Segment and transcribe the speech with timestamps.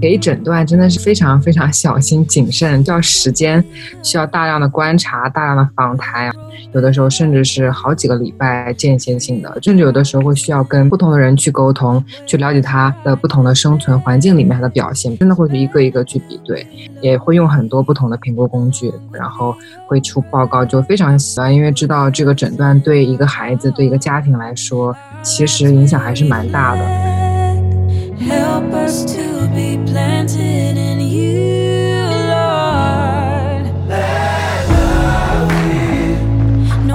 [0.00, 3.62] 给诊断真的是非常非常小心谨慎，需要时间，
[4.02, 6.32] 需要大量的观察，大量的访谈，
[6.72, 16.66] 有的时候甚至是好几个礼拜间歇性的，甚至有的时候会需要跟不同的人去沟通，去了解他的不同的生存环境里面他的表现，真的会去一个一个去比对，
[17.02, 19.54] 也会用很多不同的评估工具，然后
[19.86, 26.80] 会出报告，就非常喜欢，因为知道这个诊断对一个孩子，对一个家庭来说，其实影响还是蛮大的。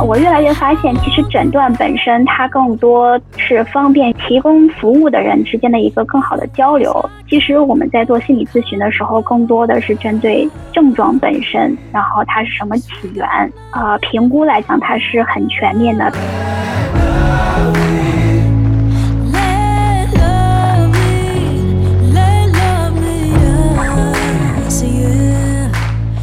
[0.08, 6.94] 我越来越发现，其实诊断本身它更多是方便提供服务的人之间的一个更好的交流。
[7.28, 13.28] 其实我们在做心理咨询的时候，更多的是针对症状本身，然后它是什么起源，
[13.72, 16.10] 呃，评估来讲它是很全面的。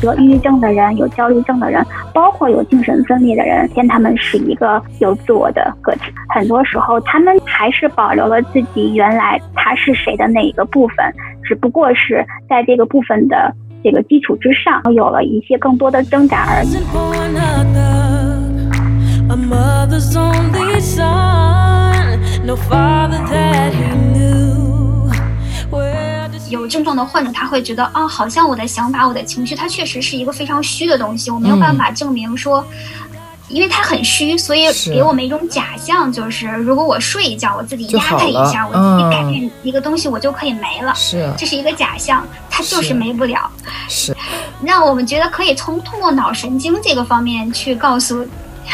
[0.07, 6.13] 得抑郁症的人，有焦虑症的人，包括有精神分裂的人，见他们是一个有自我的个体。
[6.35, 11.07] 很多时候，他们还是保留了自己原来他是谁的那一个部分，
[11.43, 16.77] 只不过是在这个部分的这个基础之上，有了一些更多的挣扎而已。
[26.53, 32.65] 有症状的患者，他会觉得啊，好像我的想法、我的情绪，它确实是一个非常虚的东西，我没有办法证明说，
[33.49, 40.95] 因为它很虚，所以给我们一种假象，就是如果我睡一觉，我自己压它一下，我自己改变一个东西，我就可以没了。
[40.95, 43.51] 是，这是一个假象，它就是没不了。
[43.89, 44.15] 是，
[44.61, 48.27] 那我们觉得可以从通过脑神经这个方面去告诉。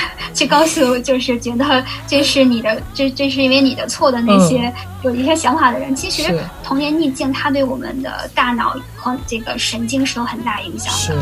[0.35, 10.99] 去告诉就是觉得这是你的，这这是因为你的错的那些有一些想法的人，嗯、其实童年逆境它对我们的大脑和这个神经是有很大影响的。
[10.99, 11.13] 是。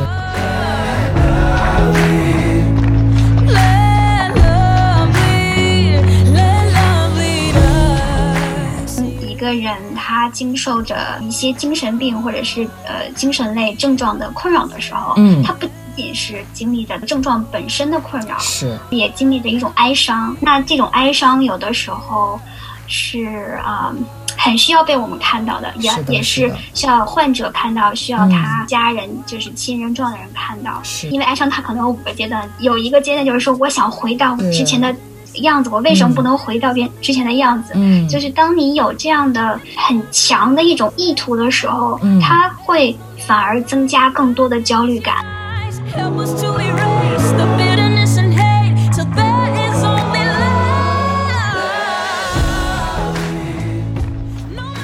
[9.21, 15.69] 一个人他经受着一些精神病或者是呃精神类症状的困扰的时候，嗯，他不。
[15.97, 20.37] 仅是经历着症状本身的困扰，是也经历着一种哀伤。
[20.41, 22.39] 那这种哀伤有的时候
[22.87, 23.97] 是啊、呃，
[24.37, 30.81] 很需要被我们看到的，也也是需要患者看到，需要他家人、嗯、就是亲人重要的人看到。
[30.85, 34.95] 是因为哀伤，它可能有五个阶段，有一个阶段就是说，我想回到之前的
[35.43, 37.73] 样子，我为什么不能回到变之前的样子？
[37.75, 42.97] 嗯，就是当你有这样的很强的一种意图的时候，嗯，它会
[43.27, 45.25] 反而增加更多的焦虑感。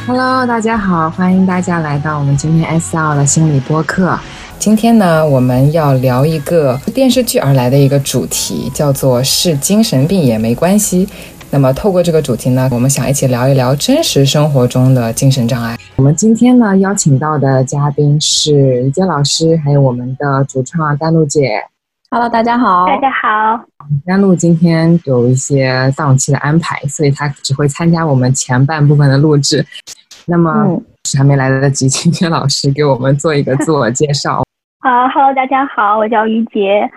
[0.05, 4.19] Hello，大家好，欢迎大家来到我们今天 SL 的心理播客。
[4.59, 11.09] 今天呢，我们要聊一个电视剧而来的一个主题，叫做“是精神病也没关系”。
[11.55, 15.77] 那么，透过这个主题呢，我们想一起聊一聊真实生活中的精神障碍。
[15.97, 21.63] 我们今天呢，邀请到的嘉宾是于洁老师，还有我们的主创丹露姐。
[22.11, 22.87] Hello，大家好。
[22.87, 23.63] 大家好。
[24.07, 29.63] 丹露今天有一些档期的安排，所以她只会参加我们前半部分的录制。
[30.25, 30.83] 那么，嗯、
[31.19, 34.43] 还没来得及，请于洁老师给我们做一个自我介绍。
[34.81, 36.91] 好，Hello，大家好，我叫于洁。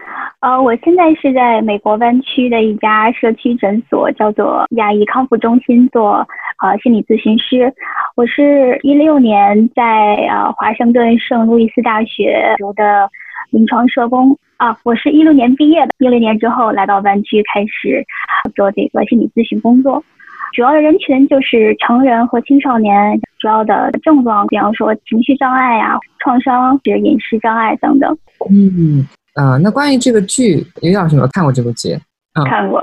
[0.45, 6.17] 呃，我现在是在美国湾区的一家社区诊所，叫做亚裔康复中心做
[6.61, 7.73] 呃心理咨询师。
[8.15, 13.09] 我是一六年在呃华盛顿圣路易斯大学读的
[13.49, 18.05] 临床社工啊，我是一六年毕业的，一六年之后来到湾区开始
[18.53, 20.03] 做这个心理咨询工作。
[20.53, 28.15] 主要的人群就是成人和青少年，主要的症状，比方说情绪障碍呀、啊、创伤、是饮食障碍等等。
[28.51, 29.03] 嗯。
[29.35, 31.93] 嗯、那关于这个剧，于老师有没有看过这部剧？
[32.33, 32.81] 嗯，看过。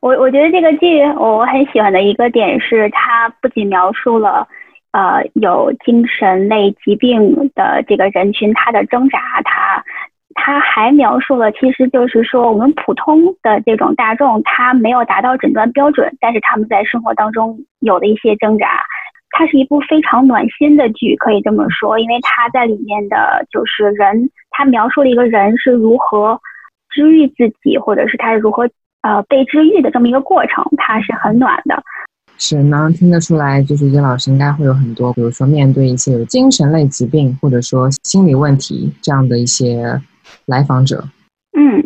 [0.00, 4.46] 我我觉得这个剧我很喜欢的一个点是，它不仅描述了
[4.92, 9.82] 呃有精神类疾病的这个人群他的挣扎，他
[10.34, 18.84] 他还描述了，其实就是说我们普通的这种大众，他没有达到诊断标准，但是他们在生活当中有的一些挣扎。
[19.38, 26.40] 它是一部非常暖心的剧，可以这么说，因为它在里面的就是人，他描述了一个人是如何
[26.90, 28.68] 治愈自己，或者是他是如何
[29.02, 31.80] 呃被治愈的这么一个过程，它是很暖的。
[32.36, 40.00] 是能听得出来，就是叶老师应该会有很多，比如说面对一些有精神类疾病或者说心理问题这样的一些
[40.46, 41.04] 来访者。
[41.56, 41.84] 嗯，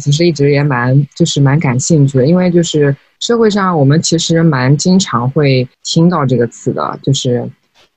[0.00, 2.96] 其实一直也蛮就是蛮感兴趣的，因为就是。
[3.18, 7.50] 社会上，我们其实蛮经常会听到这个词的，就是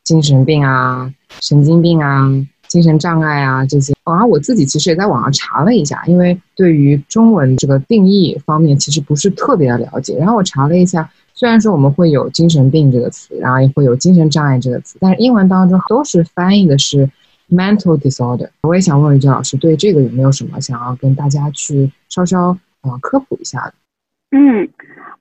[0.06, 2.26] 精神病啊、神经病啊、
[2.70, 3.94] 精神障碍啊这些。
[4.06, 10.16] 然后我自己其实也在网上查了一下，因为对于中文这个定义方面其实不是特别的了解。
[10.18, 17.10] 然后我查了一下，虽然说我们会有精神病这个词，然后也会有精神障碍这个词，但是英文当中都是翻译的是
[17.52, 18.50] mental disorder。
[18.62, 23.74] 我也想问于娟老师，对这个有没有什么想要跟大家去稍稍呃科普一下的？
[24.32, 24.70] 嗯，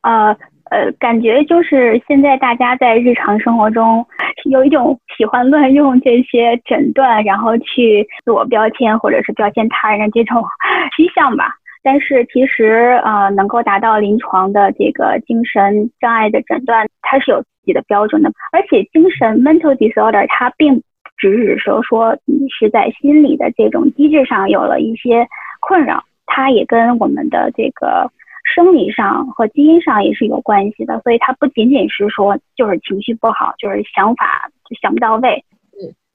[0.03, 0.37] 呃。
[0.71, 4.07] 呃，感觉就是现在大家在日常生活中
[4.51, 10.45] 有一种喜欢乱用这些诊断，然后去自我标签或者是标签他人的这种
[10.95, 11.55] 趋向吧。
[11.83, 18.31] 但是其实呃，能够达到临床的这个精神障碍的诊断，它是有自己的标准的。
[18.53, 20.83] 而且精神 mental disorder 它并
[21.19, 25.29] 只是说说你是在心理的这种机制上有了一些
[25.61, 28.11] 困扰，它也跟我们的这个。
[28.55, 35.45] 生理上和基因上也是有关系的，所以它不仅仅是说就是情绪不好，就是想法就想不到位。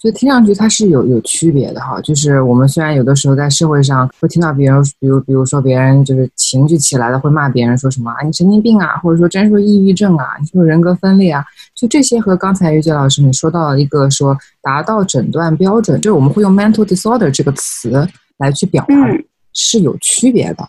[0.03, 2.01] 对，所以听上去它是有有区别的哈。
[2.01, 11.41] 就是我们虽然有的时候在社会上会听到别人，比如比如说别人就是情绪起来了会骂别人说什么啊，你神经病啊，或者说真说抑郁症啊，你是不是人格分裂啊？
[11.73, 18.05] 就这些和刚才于杰老师你说到了一个说达到诊断标准，就是我们会用 mental disorder 这个词
[18.37, 19.23] 来去表达，嗯、
[19.53, 20.67] 是有区别的。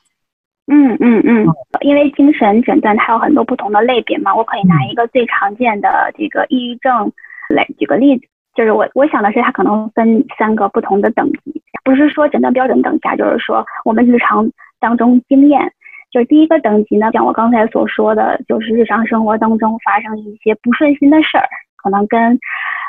[0.66, 1.46] 嗯嗯嗯，
[1.82, 7.12] 因为精神诊断它有很多不同的类别嘛，我可以拿一个最常见的这个抑郁症
[7.54, 8.25] 来举个例子，
[8.55, 15.73] 就是我我想的是它可能分三个不同的等级，不是说诊断标准等价，就是说我们日常当中经验，
[16.11, 22.39] 就是第一个等级呢，像我刚才所说的，就是日常生活当中发生一些不顺心的事儿，可能跟。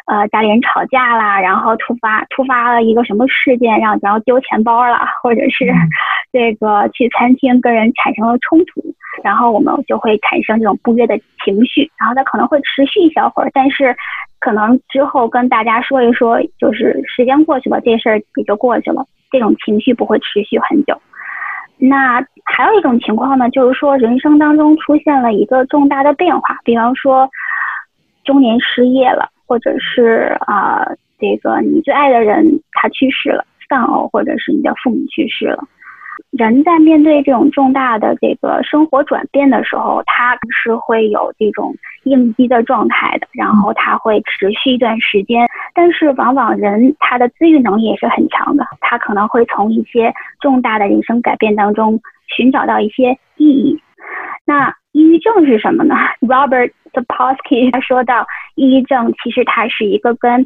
[0.07, 5.65] 呃，家里人吵架啦，然后突发突发了一个什么事件，让然后丢钱包了，或者是
[6.31, 8.83] 这个去餐厅跟人产生了冲突，
[9.23, 13.97] 然后我们就会产生这种不悦的情绪，然后它可能会持续一小会儿，但是
[14.45, 21.01] 可能之后跟大家说一说，就是时间过去了，这事儿也就过去了，这种情绪不会持续很久。
[21.77, 27.27] 那还有一种情况呢，就是说人生当中出现了一个重大的变化，比方说
[28.23, 29.29] 中年失业了。
[29.47, 30.83] 或者是啊、
[31.19, 35.63] 这个你最爱的人他去世了，丧偶，或者是你的父母去世了。
[36.31, 45.47] 人在面对这种重大的这个生活转变的时候，他是会有这种应激的状态的，然后他会持续一段时间。
[45.73, 53.81] 但是往往人他的自愈能力也是很强的，他可能会从一些重大的人生改变当中寻找到一些意义。
[54.45, 55.95] 那抑郁症是什么呢？
[56.21, 58.25] Robert Sapolsky 他说到，
[58.55, 60.45] 抑郁症其实它是一个跟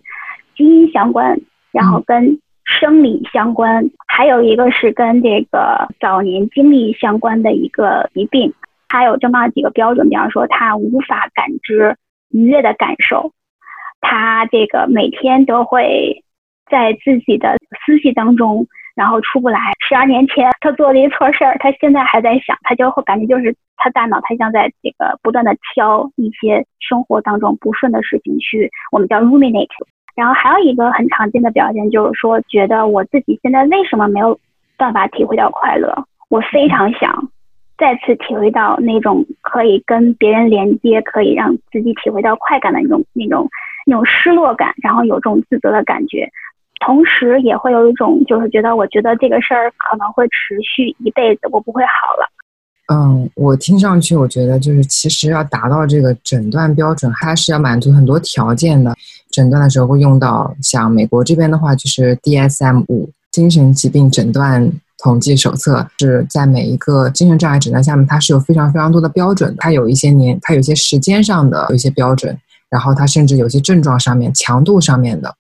[0.56, 1.40] 基因相关，
[1.72, 2.40] 然后跟
[2.80, 8.54] 生理相关，还有一个是跟这个早年经历相关的一个疾病。
[8.88, 11.96] 它有这么几个标准，比方说他无法感知
[12.30, 13.34] 愉悦的感受，
[14.02, 16.24] 他这个每天都会
[16.70, 18.68] 在自己的思绪当中。
[18.96, 19.60] 然后出不来。
[19.88, 29.70] 十二年前他做了一错事儿，他现在还在想，他就会感觉就是他大脑他像在这个不断的挑一些生活当中不顺的事情去，我们叫 ruminate。
[30.16, 34.40] 然后还有一个很常见的表现就是说，觉得我自己现在为什么没有
[34.78, 36.06] 办法体会到快乐？
[36.30, 37.32] 我非常想
[37.78, 43.50] 再次体会到那种可以跟别人连接，可以让自己体会到快感的那种那种
[43.86, 46.30] 那种失落感，然后有这种自责的感觉。
[46.86, 52.26] 同时也会有一种，就是觉得，我觉得这个事儿可能会持续一辈子，我不会好了。
[52.92, 58.96] 嗯，我听上去，我觉得就是其实要达到这个诊断标准，还是要满足很多条件的。
[59.32, 64.72] 诊断的时候会用到，像美国这边的话，就是 DSM 五精神疾病诊断
[65.04, 72.38] 统计手册，是在每一个精神障碍诊断下面，它是有非常非常多的标准，它有一些年，它有一些时间上的有一些标准，
[72.70, 75.34] 然后它甚至有些症状上面、强度上面的。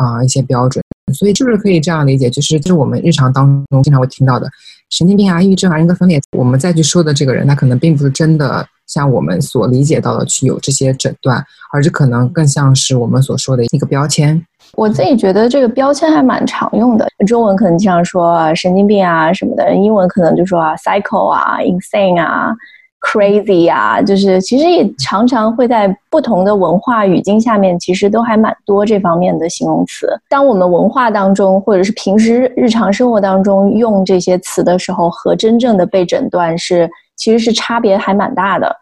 [0.00, 0.80] 啊、一些标准，
[1.12, 2.30] 所以就是可以这样理解？
[2.30, 4.48] 就是就是我们日常当中经常会听到的
[4.90, 14.44] 神经病啊、抑郁症啊、人格分裂，我们再去说的这个人，他可能并不是真的像我们所理解到的去有这些诊断，而这可能更像是我们所说的一个标签。
[14.74, 22.52] 我自己觉得这个标签还蛮常用的，中文可能经常说神经病啊什么的，英文可能就说啊 psycho 啊、insane 啊。
[23.00, 30.08] Crazy 啊，就是其实也常常会在不同的文化语境下面，其实都还蛮多这方面的形容词。
[30.28, 38.74] 当我们文化当中，或者是平时日常生活当中用这些词的时候，和真正的被诊断是其实是差别还蛮大的。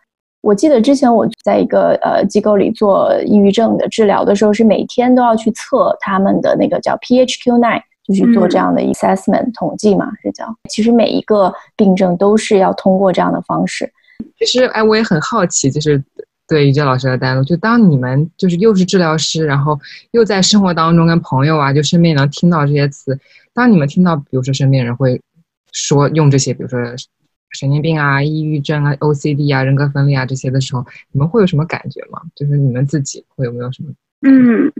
[0.43, 10.47] 我记得之前我在一个呃机构里做抑郁症的治疗的时候，是每天都要去测他们的那个叫 PHQ-9，就是做这样的 assessment 统计嘛，是叫。
[10.71, 13.93] 其实每一个病症都是要通过这样的方式。
[14.39, 16.01] 其实，哎，我也很好奇，就是
[16.47, 19.77] 对于这老师的带路，就当你们就是又是治疗师，然后
[20.13, 23.19] 又在生活当中跟朋友啊，就身边能听到这些词。
[23.53, 25.21] 当你们听到，比如说身边人会
[25.73, 26.79] 说用这些，比如说
[27.53, 32.21] 神经病啊、抑郁症啊、OCD 啊、人格分裂啊这些的时候，你们会有什么感觉吗？
[32.35, 33.91] 就是你们自己会有没有什么？
[34.27, 34.73] 嗯。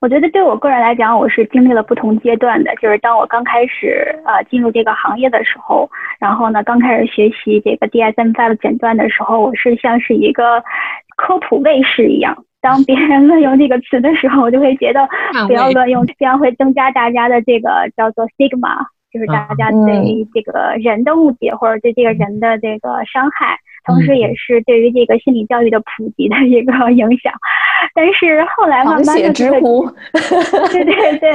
[0.00, 2.72] 我觉得对我个人来讲，我是经历了不同阶段的。
[2.80, 5.90] 就是当我刚开始呃进入这个行业的时候，
[6.20, 10.62] 然后呢刚开始学习这个 DSM-5 诊断的时候，我是像是一个
[11.16, 12.44] 科普卫士一样。
[12.60, 15.00] 当别人乱用这个词的时候，我就会觉得
[15.48, 23.58] 不要乱用，这样会增加大家的这个叫做 stigma，就是大家对这个人的误解或者对这个人的这个伤害。
[23.88, 27.32] 同时，也是对于这个心理教育的普及的一个影响。
[27.94, 29.60] 但是后来慢慢的就会，
[30.72, 31.30] 对对对，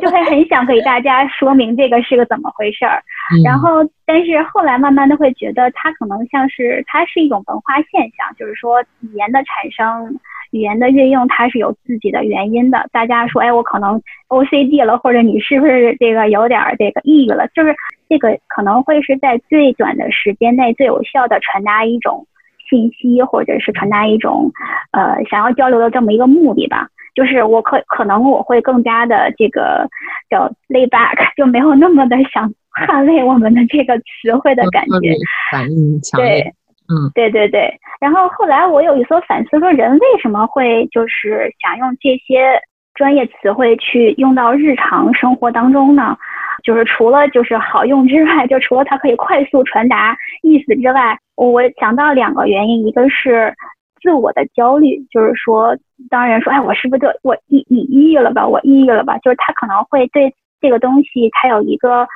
[0.00, 3.02] 就会很想给大家说明这个是个怎么回事儿。
[3.44, 10.18] 然后，但是后来慢慢的会觉得，它可能像是它是一种文化现象，就是说语言的产生。
[10.52, 12.86] 语言的运用，它是有自己的原因的。
[12.92, 17.48] 大家说，哎，我可能 OCD 了，或者你是不是这个有点这个抑郁了？
[17.54, 17.74] 就是
[18.12, 22.26] 这个可能会是在最短的时间内最有效的传达一种
[22.68, 24.52] 信息，或者是传达一种
[24.90, 26.88] 呃想要交流的这么一个目的吧。
[27.14, 29.88] 就是我可可能我会更加的这个
[30.28, 32.52] 叫 lay back，就没有那么的想
[32.86, 35.14] 捍卫我们的这个词汇的感觉，
[35.50, 36.42] 反应强烈。
[36.42, 36.52] 对。
[36.88, 42.60] 嗯，对对对，然后后来我有一所反思，说人为什么会就是想用这些
[42.92, 46.18] 专业词汇去用到日常生活当中呢？
[46.62, 53.54] 就是除了就是好用之外，就除了它可以快速传达意思之外，我想到两个原因，一个是
[54.00, 55.76] 自我的焦虑，就是说
[56.10, 58.46] 当人说，哎，我是不是就我抑你抑郁了吧？
[58.46, 59.18] 我抑郁了吧？
[59.18, 62.06] 就是他可能会对这个东西，他有一个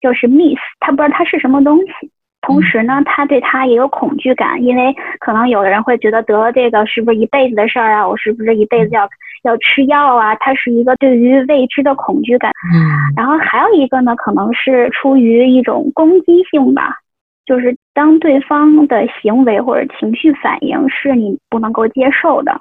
[0.00, 2.10] 就是 miss，他不知道它是什么东西。
[2.42, 8.08] 同时呢，他对他也有恐惧感，因为可能有的人会觉得得了这个是不是一辈子的事儿啊？
[8.08, 9.06] 我是不是一辈子要
[9.44, 10.34] 要吃药啊？
[10.36, 12.50] 它是一个对于未知的恐惧感。
[12.72, 12.80] 嗯。
[13.16, 16.96] 然后还有一个呢，可能是出于一种攻击性吧，
[17.44, 22.60] 就是当对方的行为或者情绪反应是你不能够接受的，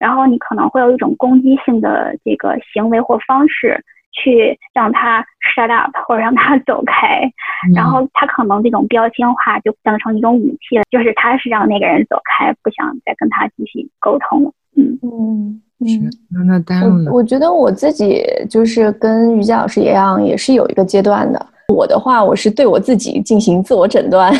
[0.00, 3.82] 然后你可能会有一种攻击性的这个行为或方式。
[4.18, 7.20] 去让他 shut up 或者让他 走开，
[7.68, 14.50] 嗯、然后他可能这种标签化就当成一种武器了，就是他是让那个人走开，不想再跟他继续沟通了。
[14.74, 17.12] 嗯嗯嗯，那那耽误了。
[17.12, 21.46] 我觉得我自己就是跟瑜伽老师一样，也是有一个阶段的。
[21.74, 24.32] 我的话，我是对我自己进行自我诊断。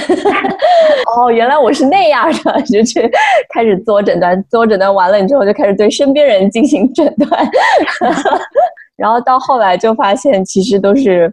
[1.16, 3.11] 哦，原来我是那样的， 就去
[3.52, 4.43] 开始自我诊断。
[4.49, 7.50] 自我诊断完了之后，就开始对身边人进行诊断。
[8.97, 11.31] 然后到后来就发现，其实都是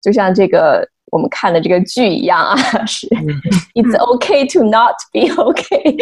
[0.00, 2.56] 就像这个我们看的这个剧一样啊，
[2.86, 3.06] 是
[3.74, 5.96] It's okay to not be okay。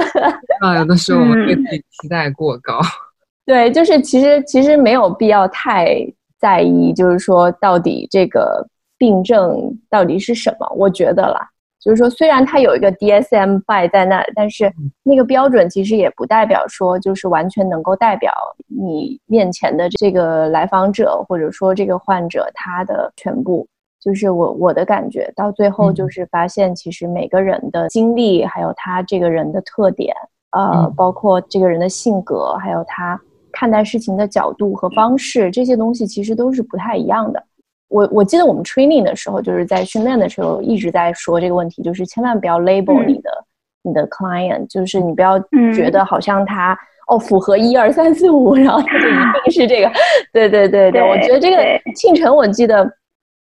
[0.60, 2.80] 啊，有的时候我们对自己期待过高。
[3.46, 5.96] 对，就是其实其实没有必要太
[6.38, 8.66] 在意，就是说到底这个
[8.98, 9.56] 病症
[9.88, 10.68] 到底是什么？
[10.76, 11.48] 我觉得啦。
[11.80, 14.70] 就是说，虽然它有一个 DSM by 在那，但是
[15.04, 18.32] 那个标准其实也不代表说就是完全能够代表
[18.66, 23.66] 你面前的这个来访者或者说这个患者他的全部。
[24.00, 30.14] 就是我我的感觉，到最后就是发现，其实每个人的经历，还有他这个人的特点，
[30.52, 33.20] 呃，包括这个人的性格，还有他
[33.52, 37.42] 看待事情的角度和方式，这些东西其实都是不太一样的。
[37.88, 45.38] 我我记得我们 training 的时候，就是在训练的时候一直在说这个问题，就是千万不要 label 你的、嗯、你的 client，就是你不要
[45.74, 46.78] 觉得好像他、嗯、
[47.16, 49.12] 哦符合一二三四五，然后他就一
[49.42, 49.90] 定 是这个。
[50.32, 51.56] 对对对对，对，我觉得这个
[51.94, 52.84] 庆晨，我记得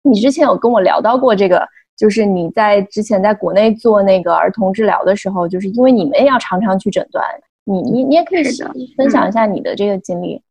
[0.03, 1.67] 你之前有跟我聊到过这个，
[1.97, 7.25] 就是你在之前在国内做那个儿童治疗的时候，就是因为你们要常常去诊断，
[7.65, 8.43] 你你你也可以
[8.97, 10.43] 分享一下你的这个经历。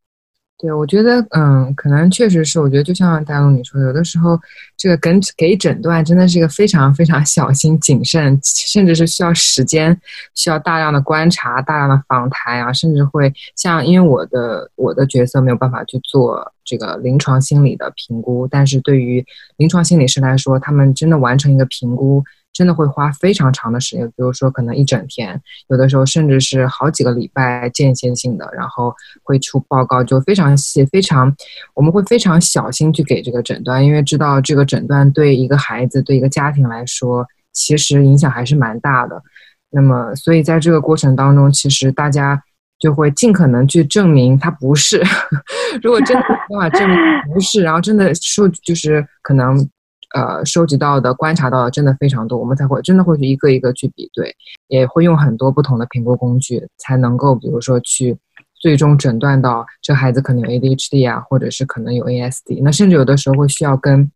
[0.61, 4.39] 对，我觉得，嗯，可能确实是，我觉得就像大陆你说，有的时候
[4.77, 9.99] 这个给给诊断真的是一个非常非常小心谨慎，甚至是需要时间，
[10.35, 19.25] 需要大量的观察、大量的访谈啊，甚至会像，因为我的我的角色没有办法去做这个临床心理的评估，但是对于
[19.57, 22.23] 临床心理师来说，他们真的完成一个评估。
[22.53, 28.93] 真的会花非常长的时间，比如说可能一整天，有的时候甚至是好几个礼拜间歇性的，然后
[29.23, 31.33] 会出报告，就非常细，非常
[31.73, 39.21] 我们会非常小心去给这个诊断，因为知道这个诊断对一个孩子、对一个家庭来说，其实影响还是蛮大的。
[39.69, 42.43] 那么，所以在这个过程当中，其实大家
[42.77, 45.01] 就会尽可能去证明它不是。
[45.81, 46.97] 如果真的没办法证明
[47.33, 49.69] 不是，然后真的说就是可能。
[50.13, 54.35] 呃收集到的、观察到的真的非常多，我们才会真的会去一个一个去比对，
[54.67, 58.17] 也会用很多不同的评估工具，才能够比如说去
[58.59, 62.61] 最终诊断到这孩子可能有 ADHD 啊，或者是可能有 ASD。
[62.63, 64.11] 那甚至有的时候会需要跟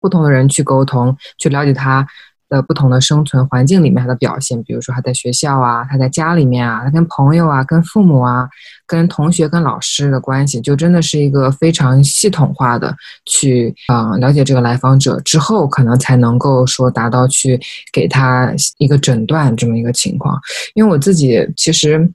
[0.00, 2.06] 不同的人去沟通，去了解他。
[2.50, 8.46] 的不同的生存环境里面，他的表现，比如说他在学校啊，他在家里面啊，他跟朋友啊，跟父母啊，
[8.86, 17.58] 跟同学、跟老师的关系，就真的是一个非常系统化的去啊、了解这个来访者之后，可能才能够说达到去
[17.92, 20.38] 给他一个诊断这么一个情况。
[20.74, 22.12] 因为我自己其实。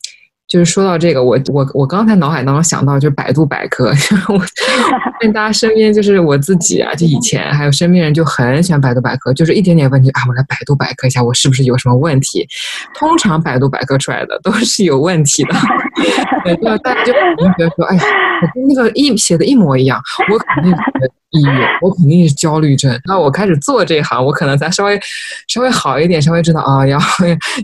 [0.48, 3.92] 就是说到这个，我我我刚才脑海当中想到就是百度百科，
[4.30, 4.40] 我
[5.20, 12.48] 跟大家身边就是我自己啊，就以前还有身边人就很喜欢百度百科，就是一点点问题啊，我来百度百科一下，我是不是有什么问题？
[12.94, 15.56] 通常百度百科出来的都是有问题的，
[16.46, 18.04] 对，大家就可能觉得说，哎呀，
[18.42, 20.00] 我跟那个一写的一模一样，
[20.32, 21.10] 我肯定觉得。
[21.32, 22.92] 抑郁，我肯定是焦虑症。
[23.06, 25.00] 那我开始做这一行，我可能才稍微
[25.48, 26.98] 稍微好一点，稍微知道啊、哦，要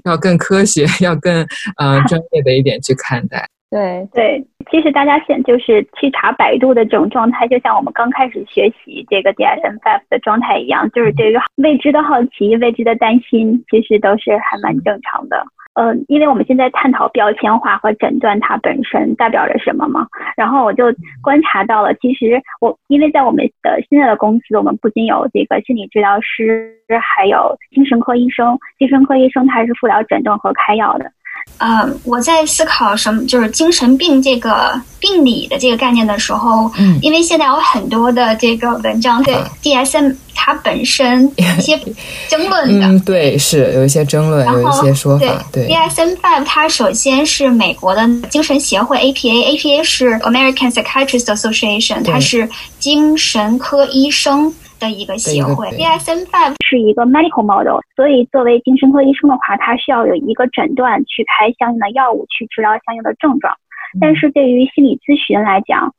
[0.05, 1.41] 要更科学，要更
[1.77, 3.47] 嗯、呃、专业的一点去看待。
[3.71, 15.45] 对对，其实大家现就是去查百度的这种状态，就像我们刚开始学习这个 DSM-5 的状态一样，就是对于未知的好奇、未知的担心，其实都是还蛮正常的。
[15.73, 20.85] 呃，因为我们现在探讨标签化和诊断它本身代表着什么嘛，然后我就
[21.21, 31.09] 观察到了，其实我因为在我们的现在的公司，我们不仅有这个心理治疗师，还有精神科医生，精神科医生他是负责诊断和开药的。
[31.57, 41.79] 呃，我在思考什么，就是精神病这个病理的这个概念的时候，嗯，因为现在有很多的这个文章对 DSM 它本身一些
[42.27, 45.75] 争论的，嗯，对，是有一些争论，有一些说法，对，对。
[45.75, 54.51] DSM Five 它首先是美国的精神协会 APA，APA 是 American Psychiatrist Association，它是精神科医生。
[54.81, 63.55] 的一个协会，DSM-5 是一个 medical model，所以作为精神科医生的话，他需要有一个诊断去开相应的药物去治疗相应的症状。
[64.01, 65.93] 但是对于心理咨询来讲，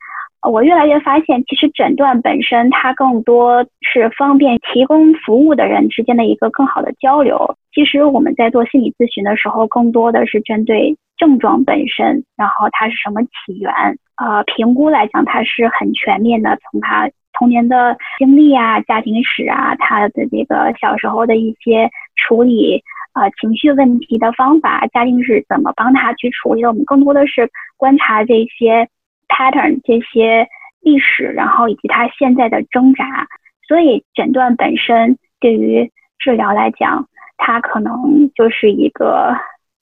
[0.51, 7.55] 我越来越发现，其实诊断本身它更多是方便提供服务的人之间的一个更好的交流。
[7.73, 13.71] 其实我们在做心理咨询的时候，更多的是针对症状本身，然后它是什么起源，
[14.17, 17.09] 呃，评估来讲它是很全面的，从它。
[17.33, 22.81] 童年的经历啊，家庭史啊，他的这个小时候的一些处理
[23.13, 26.69] 呃情绪问题的方法，家庭是怎么帮他去处理的？
[26.69, 28.87] 我们更多的是观察这些
[29.27, 30.47] pattern 这些
[30.81, 33.27] 历史，然后以及他现在的挣扎。
[33.67, 39.35] 所以诊断本身对于治疗来讲，它可能就是一个。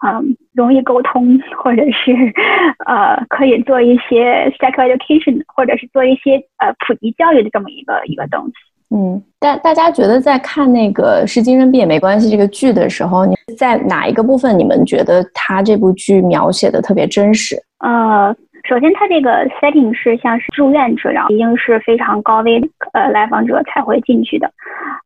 [0.03, 2.11] 嗯，容易沟通，或者是
[2.87, 8.53] 呃，可以做一些 psychoeducation，或者是做一些呃普及教育的这么一个一个东西。
[8.95, 17.55] 嗯，但大家觉得在看那个是精神病也没关系这个剧的时候，你在哪一个部分你们觉得他这部剧描写的特别真实？
[17.79, 18.35] 呃。
[18.63, 22.61] 首先，它这个 setting 是像是住院治疗，一定是非常高危
[22.93, 24.51] 呃来访者才会进去的。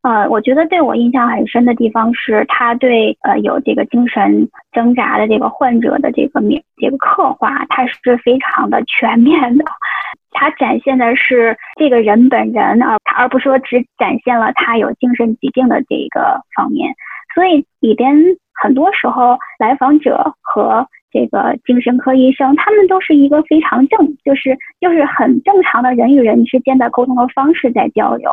[0.01, 9.65] 呃，我觉得对我印象很深的地方是，他对呃有这个精神挣扎的这个患者的这个面这个刻画，它是非常的全面的。
[10.37, 16.93] 它展现的是这个人本人啊，而不是说只展现了他有精神疾病的这一个方面。
[17.35, 18.15] 所以里边
[18.63, 28.31] 很多时候来访者和这个精神科医生，他们都是一个非常正，就是就是很正常的人与人之间的沟通的方式在交流，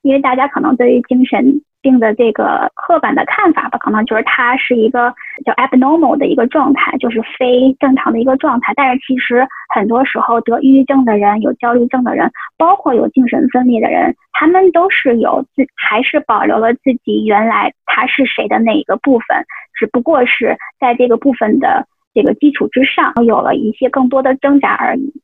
[0.00, 8.72] 因为大家可能对于精神病的这个刻板的看法吧，可能就是它是一个叫 abnormal 的一个状态，就是非正常的一个状态。
[8.74, 21.86] 但是其实很多时候得抑郁症的人、有焦虑症的人，包括有精神分裂的人，他们都是有自还是保留了自己原来他是谁的那一个部分，只不过是在这个部分的。
[22.14, 25.14] 这个基础之上，有了一些更多的挣扎而已。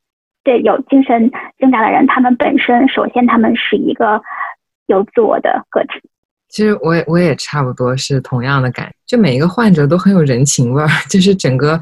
[0.42, 4.22] 对，有精神挣扎的人，他们本身首先他们是一个
[4.88, 5.88] 有自我的个体。
[6.50, 11.78] 其实我也我也差不多是同样的感觉，就每一个患者都很有人情味儿， 就是整个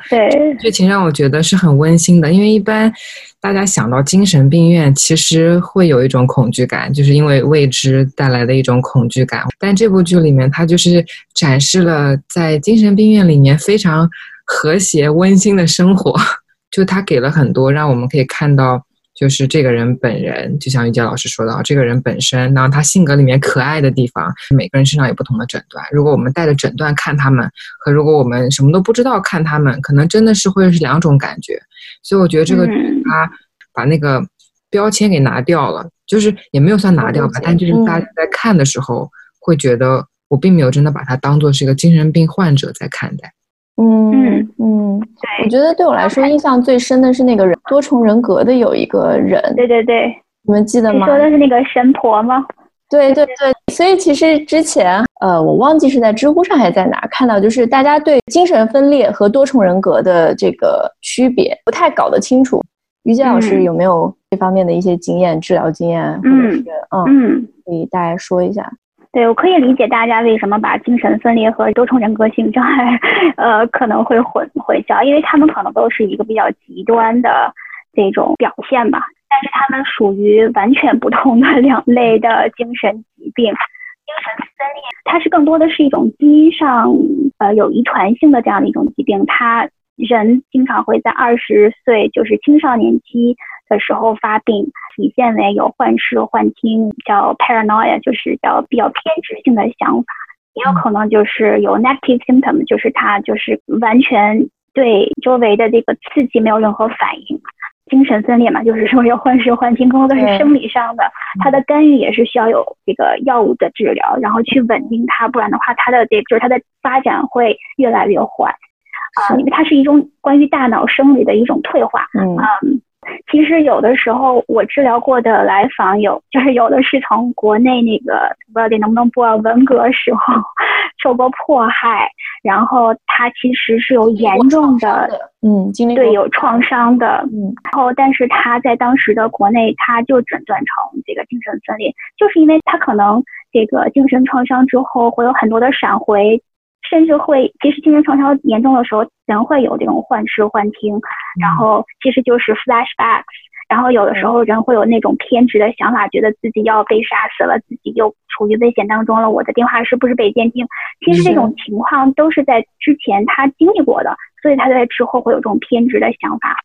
[0.60, 2.32] 剧情让我觉得是很温馨的。
[2.32, 2.92] 因为一般
[3.40, 9.44] 大家想到精神病院，其实会有一种恐惧感，就是因为未知带来的一种恐惧感。
[9.58, 14.08] 但这部剧里面，它就是展示了在精神病院里面非常。
[14.48, 16.14] 和谐温馨的生活，
[16.70, 18.85] 就它给了很多，让我们可以看到，
[19.16, 25.82] 就是这个人本人，就像玉洁老师说的，这个人本身，然后他性格里面可爱的地方，每个人身上有不同的诊断。
[25.90, 27.50] 如果我们带着诊断看他们，
[27.80, 31.58] 和如果我们什么都不知道看他们，可能真的是会是两种感觉。
[32.02, 33.30] 所以我觉得这个他
[33.72, 34.22] 把那个
[34.68, 43.32] 标签给拿掉了，就是也没有算拿掉吧，但就是大家在看的时候会觉得我并没有真的把他当做是一个精神病患者在看待。
[43.76, 45.00] 嗯嗯
[45.44, 51.00] 我觉得对我来说印象最深的是那个人多重人格的有一个人，对对对，你们记得吗？
[51.00, 52.44] 你说的是那个神婆吗？
[52.88, 62.62] 对对对，所以其实之前呃，我忘记是在知乎上还是在哪儿看到，就是大家对精神分裂和多重人格的这个区别不太搞得清楚。
[63.02, 68.72] 于洁老师有没有这方面的一些经验、治疗经验，或者是嗯嗯，可以大概说一下？
[69.16, 73.00] 对，我可以理解大家为什么把精神分裂和多重人格性障碍，
[73.38, 77.50] 呃，可能会混混淆，因为他们可能都是一个比较极端的
[77.94, 79.00] 这种表现吧。
[79.30, 83.46] 但是他们属于完全不同的两类的精神疾病。
[83.46, 86.94] 精神分裂，它是更多的是一种基因上
[87.38, 89.24] 呃有遗传性的这样的一种疾病。
[89.24, 93.34] 他人经常会在二十岁，就是青少年期
[93.68, 100.06] 的时候发病，体现为有幻视、幻听，叫 paranoia，就是叫比较偏执性的想法，
[100.54, 107.40] 也有可能就是有 negative symptom，就是他就是完全对周围的这个刺激没有任何反应。
[107.88, 111.04] 精神分裂嘛，就是说有幻视、幻听，更多的是生理上的，
[111.38, 122.36] 他的干预也是需要有这个药物的治疗，然后去稳定他，不然的话，他的这就是他的发展会越来越坏啊，因为它是一种关于大脑生理的一种退化，嗯。
[122.36, 122.82] 嗯
[123.30, 130.34] 其实有的时候我治疗过的来访有，就是有的是从国内那个不知道你能不能播文革时候
[131.02, 132.08] 受过迫害，
[132.42, 135.08] 然后他其实是有严重的，
[135.42, 146.42] 嗯，经历对有创伤的，嗯，然后但是他在当时的国内他就诊断成这个精神分裂，就是因为他可能这个精神创伤之后会有很多的闪回。
[146.88, 151.00] 甚至会，其实精神创伤严重的时候，人会有这种幻视、幻听，
[151.40, 153.24] 然后其实就是 flashbacks，
[153.68, 160.66] 然后有的时候人会有那种偏执的想法，觉得自己要被杀死了，自己又处于危险当中了，我的电话是不是被监听？
[161.04, 166.56] 其实这种情况都是在之前他经历过的，所以他在之后会有这种偏执的想法。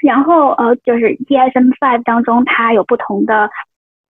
[0.00, 3.50] 然后呃，就是 DSM-5 当中，它有不同的。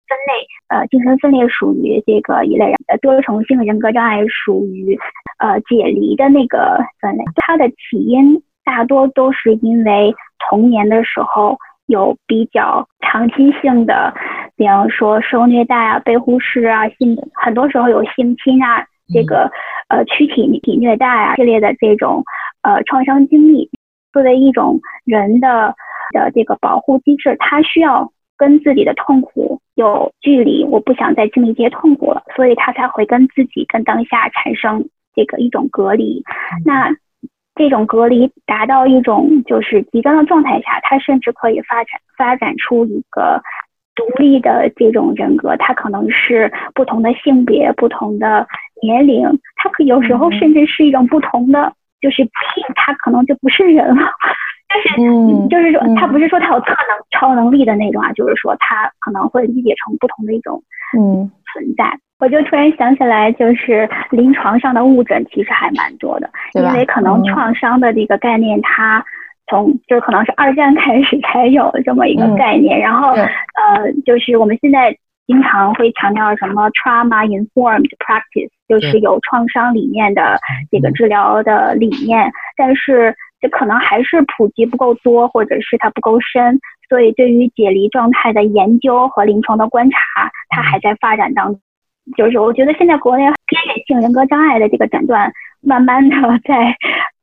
[0.09, 4.99] 分类，呃，精神分裂属于这个一类人，呃，多重性人格障碍属于
[5.39, 7.25] 呃解离的那个分类。
[7.37, 14.15] 它的起因大多都是因为童年的时候有比较长期性的，
[14.57, 19.51] 比方说受虐待啊、被忽视啊、性很多时候有性侵啊，这个
[19.89, 22.23] 呃躯体体虐待啊系列的这种
[22.63, 23.71] 呃创伤经历，
[24.13, 25.75] 作为一种人的
[26.13, 28.13] 的这个保护机制，它需要。
[28.37, 36.23] 跟自己的痛苦有距离，我不想再经历这些痛苦了，所以他才会跟自己跟当下产生这个一种隔离。
[36.65, 36.95] 那
[37.55, 43.41] 这种隔离达到一种就是极端的状态下，他甚至可以发展发展出一个
[43.95, 45.57] 独立的这种人格。
[45.57, 48.47] 他可能是不同的性别、不同的
[48.83, 52.29] 年龄，他可有时候甚至是一种不同的，就是
[52.75, 54.03] 他可能就不是人了。
[54.69, 56.27] 但是，嗯，就是说，他不是。
[56.29, 60.61] 说他有特能、超能力的那种啊，就是说他可能会理解成不同的一种，
[60.99, 61.99] 嗯，存在。
[62.19, 67.23] 我就突然想起来，就是临床上的误诊其实还蛮多的，因为可能？
[67.25, 69.05] 创伤的这个概念，它
[69.49, 74.97] 从就可能是二战 开始才有这么一个概念，然后呃，就是我们现在
[75.27, 80.39] 经常会强调什么 trauma informed practice，就是有创伤理念的
[80.71, 83.15] 这个治疗的理念，但是。
[83.39, 86.59] 这可能还是普及不够多，或者是它不够深，
[86.89, 89.97] 所以对于解离状态的研究和临床的观察，
[90.49, 91.61] 它还在发展当中。
[92.17, 96.17] 就是我觉得现在国内边缘性人格障碍的这个诊断，慢慢的
[96.49, 96.75] 在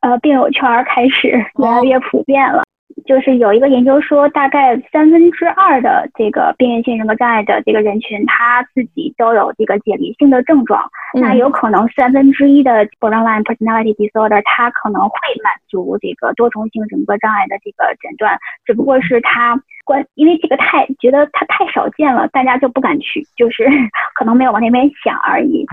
[0.02, 2.62] 呃病友圈开始越来越普遍了。
[3.06, 10.84] 就是有一个研究说，大概三分之二的这个边缘性人格障碍的这个人群，他自己都有这个解离性的症状。
[11.16, 23.68] 嗯、那有可能三分之一的 borderline personality disorder，他可能会满足这个多重性人格障碍的这个诊断，只不过是他关，因为这个太觉得他太少见了，大家就不敢去，就是
[24.16, 25.66] 可能没有往那边想而已。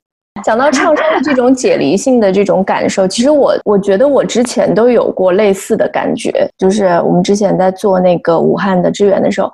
[0.43, 9.51] 讲到创伤的这种解离性的这种感受，其实我我觉得我之前都有过类似的感觉，就是我们之前在做那个武汉的支援的时候，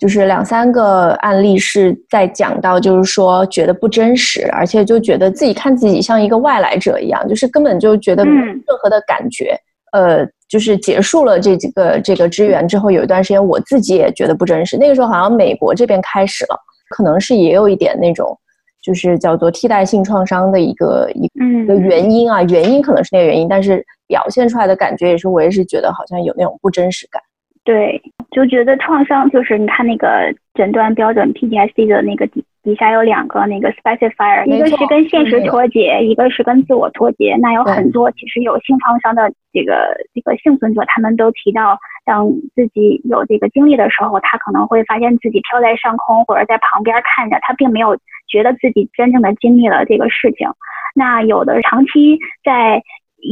[0.00, 9.56] 就是两三个案例是在讲到，就是说觉得不真实，而且就觉得自己看自己像一个外来者一样，就是根本就觉得没有任何的感觉。
[9.92, 14.76] 呃，就是结束了这几个这个支援之后，有一段时间我自己也觉得不真实。
[14.76, 16.56] 那个时候好像美国这边开始了，
[16.90, 18.38] 可能是也有一点那种。
[18.82, 21.24] 就是叫做替代性创伤的一个一
[21.62, 27.20] 一个原因啊，原因可能是那个原因，但是表现出来的感觉也是，我也是觉得好像有那种不真实感。
[27.68, 28.00] 对，
[28.30, 37.36] 就觉得创伤就是你看那个诊断标准 PTSD 的那个底底下有两个那个 specifier，一个是跟现实脱节，一个是跟自我脱节。
[37.42, 41.76] 那有很多其实有性创伤的这个这个幸存者，他们都提到，
[42.06, 50.48] 当自己有这个经历的时候，他可能会发现自己飘在上空，或者在旁边看着，他并没有觉得自己真正的经历了这个事情。
[50.94, 52.82] 那有的长期在。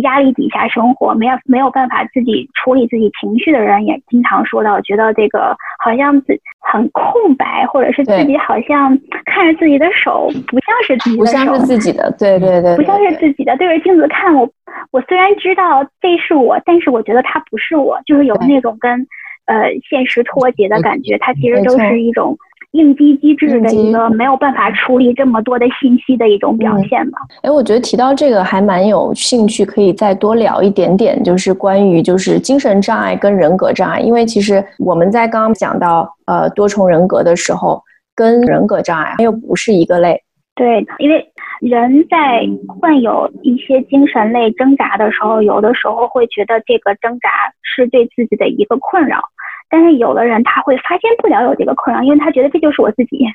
[0.02, 13.56] 压力底下生活，没有没有办法自己处理自己情绪的人，也经常说到，觉得这个好像自很空白，或者是自己好像看着自己的手不像是自己的手，不像是自己的，对对对，不像是自己的。
[13.56, 14.48] 对着镜子看我，
[14.90, 19.06] 我虽然知道这是我，但是我觉得它不是我，就是有那种跟
[19.46, 22.36] 呃现实脱节的感觉，它其实都是一种。
[22.76, 27.18] 应激机制的一个没有办法处理这么多的信息的一种表现吧。
[27.42, 33.98] 哎、嗯，我觉得提到这个还蛮有兴趣，可以再多聊一点点，就是关于就是精神障碍跟人格障碍。
[34.00, 37.82] 因为其实我们在刚刚讲到呃多重人格的时候，
[38.14, 40.22] 跟人格障碍又不是一个类。
[40.54, 41.26] 对，因为
[41.60, 42.46] 人在
[42.80, 47.28] 患有一些精神类挣扎的时候，有的时候会觉得这个挣扎
[47.62, 49.20] 是对自己的一个困扰。
[49.68, 53.26] 但是有的人他会发现不了有这个困扰，因为他觉得这就是我自己，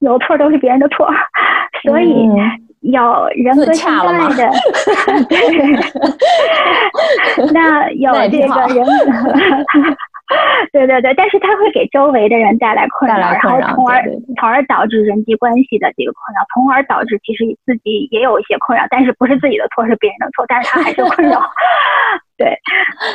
[0.00, 1.08] 有错都是别人的错，
[1.82, 2.28] 所以
[2.80, 4.50] 有人格障碍的，
[7.52, 8.84] 那有这个人格，
[10.72, 14.04] 对对对，但是他会给周围的人带来困扰，然后从而
[14.38, 21.40] 从而导致人际关系的这个困扰，从而导致其实自己也有一些困扰，但是不是自己的错，是别人的错，但是他还是困扰，
[22.36, 22.56] 对，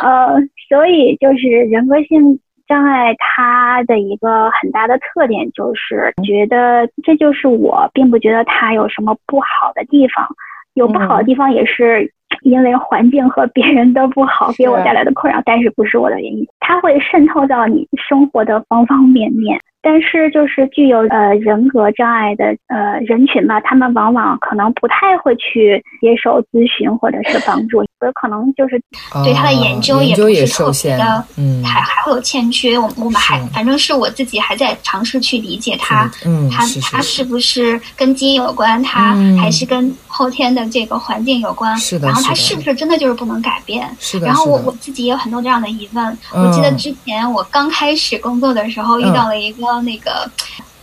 [0.01, 0.35] 呃，
[0.67, 2.39] 所以就是人格性。
[2.67, 10.27] 障碍它的一个很大的特点就是觉得这就是我，并不觉得它有什么不好的地方，
[10.73, 19.59] 有不好的地方也是因为环境和别人的不好给我带来的困扰，但是不是我的原因，它会渗透到你生活的方方面面。
[19.83, 28.81] 但是就是具有呃人格障碍的呃人群吧，他们往往可能不太会去接受咨询或者是帮助，有可能就是
[29.25, 32.79] 对他的研究也不是特别的，嗯，还还会有欠缺。
[32.79, 43.89] 我我们还反正是我自己还在尝试去理解他，嗯，他他是不是跟基因有关，他还是跟后天的这个环境有关，是的，然后他是不是真的就是不能改变？
[43.99, 46.17] 是的，然后我我自己也有很多这样的疑问。
[46.31, 49.73] 我记得之前我刚开始工作的时候遇到了一个。
[49.83, 50.29] 那个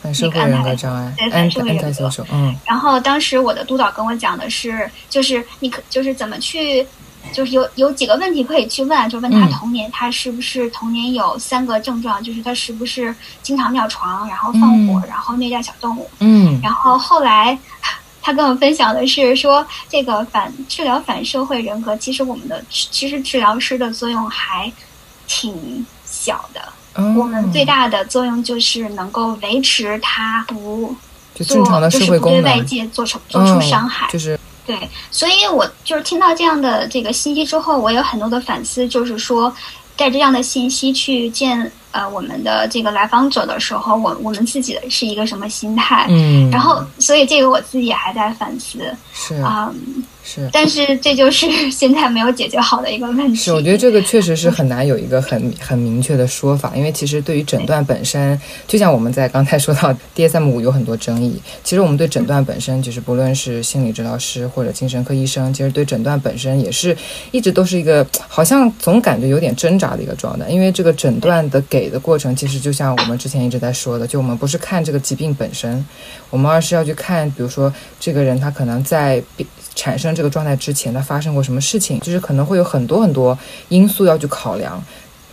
[0.03, 2.11] 反社会人格障碍，对，反社会人格。
[2.33, 6.87] 嗯，然后当时我的督导跟我讲的是，就是你可就是怎么去，
[7.33, 16.11] 就是有有几个问题可以去问，就问他童年，嗯、他是不是童年有三个症状，就是他是不是经常尿床，然后放火，嗯、然后虐待小动物。
[16.19, 17.57] 嗯，然后后来
[18.31, 24.73] 他跟我分享的是说，这个反治疗反社会人格，其实我们的其实治疗师的作用还
[25.27, 26.61] 挺小的。
[27.17, 30.95] 我们最大的作用就是能够维持他不
[31.35, 34.07] 做，就正常的社会功能，就是不对外界做出做出伤害。
[34.07, 34.79] 哦，就是对，
[35.11, 39.53] 所以我就是听到这样的这个信息之后，我有很多的反思，就是说
[39.97, 46.07] 带着这样的信息去见呃我们的这个来访者的时候，我我们自己的是一个什么心态？
[46.09, 48.79] 嗯，然后所以这个我自己还在反思。
[49.13, 49.73] 是啊。
[49.75, 53.35] 嗯是，但是这就是 现在没有解决好的一个问题。
[53.35, 61.41] 是，我觉得这个确实是很难有一个很很明确的说法，因为其实对于诊断本身，就像我们在刚才说到 DSM 五有很多争议。
[61.65, 66.97] 其实我们对诊断本身，就是不论是心理治疗师或者精神科医生，其实对诊断本身也是
[67.33, 70.49] 一直都是一个好像总感觉有点挣扎的一个状态。
[70.49, 75.85] 因为这个诊断的给的过程，其实就像我们之前一直在说的，就我们不是看这个疾病本身，
[76.31, 79.21] 我们而是要去看，比如说这个人他可能在。
[79.81, 81.99] 产生这个状态之前，它发生过什么事情？
[82.01, 83.37] 就是可能会有很多很多
[83.71, 84.83] 因素要去考量。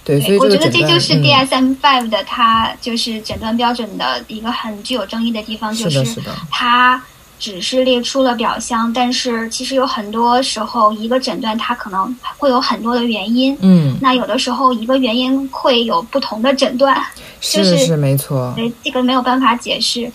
[0.06, 6.02] 对，所以我觉得这就是 DSM Five 的它就是诊断标准的一个很具有争议的地方，就是
[6.50, 7.04] 它
[7.38, 13.58] 只是列出了表象，但是其实有很多时候一个诊断它可能会有很多的原因。
[13.60, 17.06] 嗯，那有的时候一个原因会有不同的诊断，
[17.42, 20.10] 就是是没错，对，这个没有办法解释。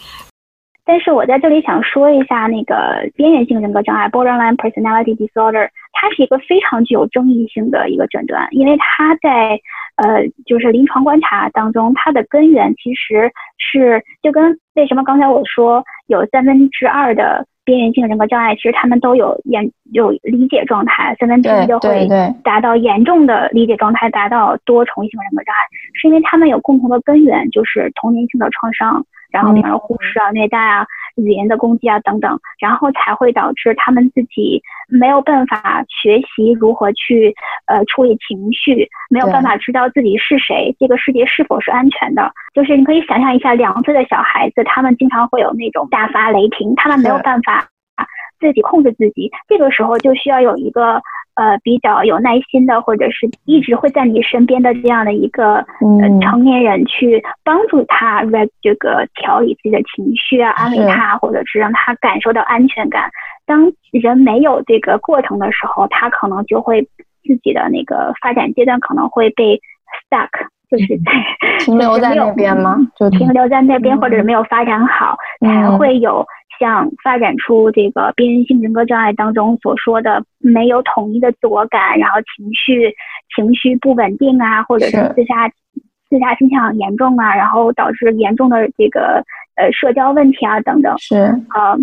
[0.85, 9.61] 但是我在这里想说一下那个边缘性人格障碍 （Borderline Personality Disorder），它是一个非常具有争议性的一个诊断，因为它在
[9.97, 22.09] 呃就是临床观察当中，它的根源其实是就跟为什么刚才我说有三分之二的边缘性人格障碍，其实他们都有严有理解状态，三分之一就会
[22.42, 25.62] 达到严重的理解状态，达到多重性人格障碍，
[25.95, 29.07] 是因为他们有共同的根源，就是童年性的创伤。
[29.33, 37.35] 然后比方说忽视啊、虐待啊、语言的攻击啊等等，然后才会导致他们自己没有办法学习如何去
[37.66, 42.33] 呃处理情绪，没有办法知道自己是谁，这个世界是否是安全的。
[42.53, 47.66] 就是你可以想象一下，两岁的小孩子，他们经常会有那种大发雷霆，他们没有办法
[48.38, 51.01] 自己控制自己，这个时候就需要有一个。
[51.35, 63.11] 呃，比较有耐心的，或者是一直会在你身边的这样的一个呃成年人去帮助他来这个调理自己的情绪啊，安慰他，或者是让他感受到安全感。
[63.47, 66.83] 当人没有这个过程的时候，他可能就会
[67.23, 69.59] 自己的那个发展阶段可能会被
[70.11, 70.29] stuck，
[70.71, 71.12] 就是在
[71.64, 72.77] 停留在那边吗？
[72.95, 76.27] 就停留在那边，或者是没有发展好，才会有。
[76.62, 82.94] 像发展出这个边缘性人格障碍当中所说的没有统一的自我感，然后情绪
[83.35, 85.48] 情绪不稳定啊，或者是自杀
[86.09, 89.25] 自杀倾向严重啊，然后导致严重的这个
[89.57, 90.96] 呃社交问题啊等等。
[90.98, 91.77] 是呃，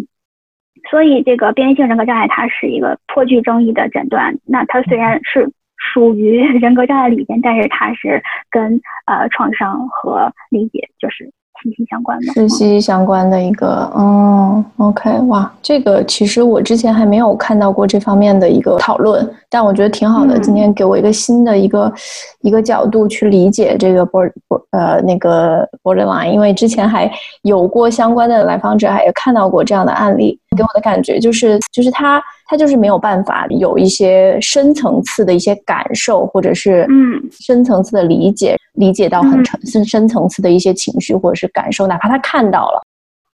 [0.90, 4.38] 所以这个边缘性人格障碍它是一个颇具争议的诊断。
[4.46, 11.34] 那它虽然是属于人格障碍里边，但是它是跟呃创伤和理解就是。
[11.64, 20.40] 息息相关的，是息息相关的一个，嗯，OK，哇，这个其实我之前还没有看到过这方面的一个讨论，但我觉得挺好的。
[20.40, 21.94] 今天给我一个新的一个、嗯、
[22.42, 24.32] 一个角度去理解这个 border
[24.72, 32.22] 呃那个 borderline，因为之前还有过相关的来访者，还有看到过这样的案例，给我的感觉就是就是他。
[32.52, 42.82] 他就是没有办法有一些深层次的一些感受，或者是嗯深层次的理解，嗯、理解到很深深层次的一些情绪或者是感受，哪怕他看到了。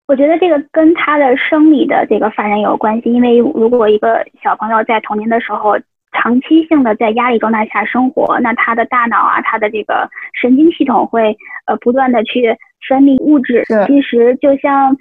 [0.08, 5.78] 我觉得这个跟他的生理的这个发展有关系，因为如果一个小朋友在童年的时候
[6.20, 10.10] 长期性的在压力状态下生活，那他的大脑啊，他的这个
[10.42, 12.52] 神经系统会呃不断的去
[12.88, 14.96] 分泌物质，其实就像。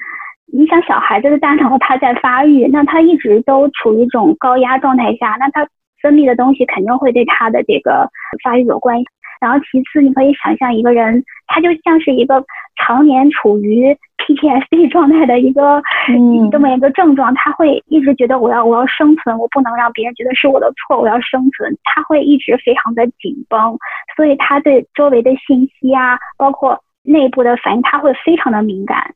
[0.52, 5.68] 你想小孩子的大脑他在发育，那他一直都处于一种高压状态下，那他
[6.02, 8.10] 分泌的东西肯定会对他的这个
[8.44, 9.06] 发育有关系。
[9.42, 12.46] 然后其次，你可以想象一个人，他就像是一个
[12.78, 23.78] 常年处于 PTSD 状态的一个嗯这么一个症状，他会一直觉得我要我要生存，我不能让别人觉得是我的错，我要生存，他会一直非常的紧绷，
[24.16, 29.14] 所以他对周围的信息啊，包括内部的反应，他会非常的敏感。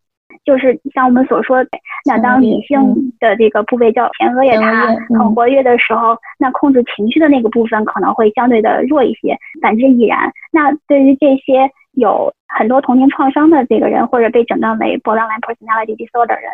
[0.47, 1.69] 就是像我们所说的，
[2.05, 2.79] 那当女性
[3.19, 4.87] 的这个部位叫前额叶，它
[5.19, 10.31] 很活跃的时候，那控制情绪的那个部分可能会相对的弱一些，反之亦然。
[10.53, 16.49] 那对于这些有很多童年创伤的这个人，或者被诊断为 borderline personality disorder 的人。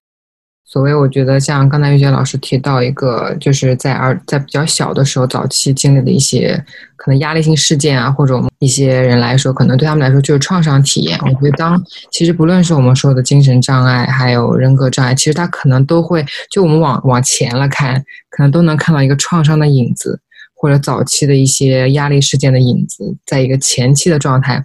[0.66, 6.60] 所谓，我觉得像刚才玉洁老师提到一个，就是在儿在比较小的时候，早期经历的一些
[6.96, 11.20] 可能压力性事件啊，或者我们一些人来说，可能对他们来说就是创伤体验。
[11.20, 11.80] 我觉得当
[12.12, 20.20] 其实不论是我们说的精神障碍，还有人格障碍，其实他可能都会，就我们往往前了看，可能都能看到一个创伤的影子，
[20.56, 24.64] 或者早期的一些压力事件的影子，在一个前期的状态。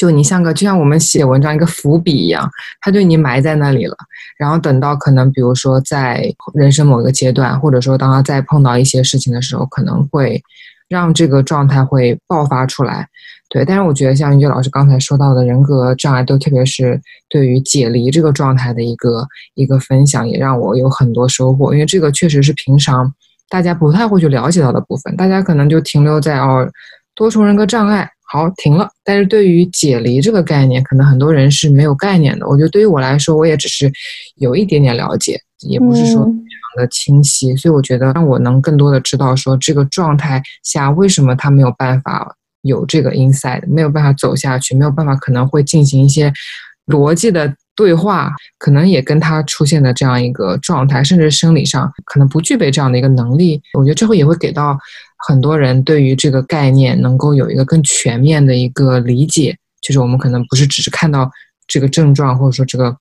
[0.00, 3.94] 就你像个，就像我们写文章一个伏笔一样，它就已经埋在那里了。
[4.38, 10.42] 然后等到可能，比如说在人生某个阶段，或者说当他再碰到一些事情的时候，可能会
[10.88, 13.06] 让这个状态会爆发出来。
[13.50, 21.74] 对，但是我觉得像玉洁老师刚才说到的人格障碍，都特别是对于解离这个状态的一个一个分享，也让我有很多收获。
[21.74, 23.12] 因为这个确实是平常
[23.50, 26.66] 大家不太会去了解到的部分，大家可能就停留在哦，
[27.14, 28.10] 多重人格障碍。
[28.32, 28.88] 好，停了。
[29.02, 32.46] 但是对于解离这个概念，可能很多人是没有概念的。
[32.46, 33.90] 我觉得对于我来说，我也只是
[34.36, 37.52] 有一点点了解，也不是说非常的清晰。
[37.52, 46.32] 嗯、所以我觉得让我能更多的知道说这个状态下为什么他没有办法有这个 insight，没有办法走下去，没有办法可能会进行一些
[46.86, 53.58] 逻辑的对话，可能也跟他出现的这样一个状态，甚至生理上可能不具备这样的一个能力。
[53.72, 54.78] 我觉得这会也会给到。
[55.28, 61.30] 很多人对于这个概念能够有一个更全面的一个理解，就是我们可能不是只是看到
[61.66, 62.96] 这个症状，或者说这个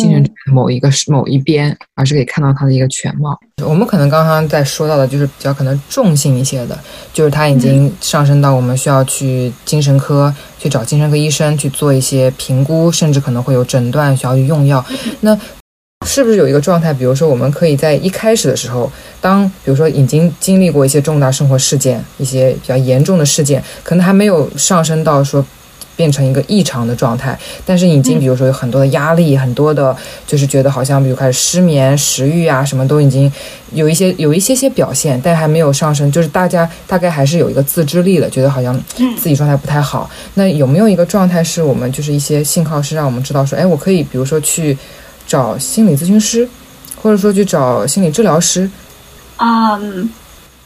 [0.00, 3.38] 精神某一个某一边，而是可以看到它的一个全貌。
[3.64, 6.78] 我们可能刚刚在说到的，就是比较可能重性一些的，
[7.12, 14.84] 就是它已经上升到我们需要去精神科去找精神科医生去做一些评估，甚至可能会有诊断需要去用药。
[15.20, 15.38] 那
[16.06, 16.94] 是不是有一个状态？
[16.94, 25.59] 比如说，我们可以在一开始的时候，当比如说已经经历过一些重大生活事件，一些比较严重的事件，可能还没有上升到说边
[26.00, 29.94] 变成一个异常的状态，但是已经比如说有很多的压力，很多的，
[30.26, 33.30] 就是觉得好像比如开始失眠、食欲啊，什么都已经
[33.74, 38.74] 有一些有一些些表现，但还没有上升，就是大家大概还是有一个自制力的，觉得好像
[39.18, 40.08] 自己状态不太好。
[40.32, 44.74] 那有没有一个状态是我们就是一些信号，是让我们知道说，哎，我可以比如说去
[45.26, 46.48] 找心理咨询师，
[47.02, 48.70] 或者说去找心理治疗师？
[49.36, 50.08] 嗯。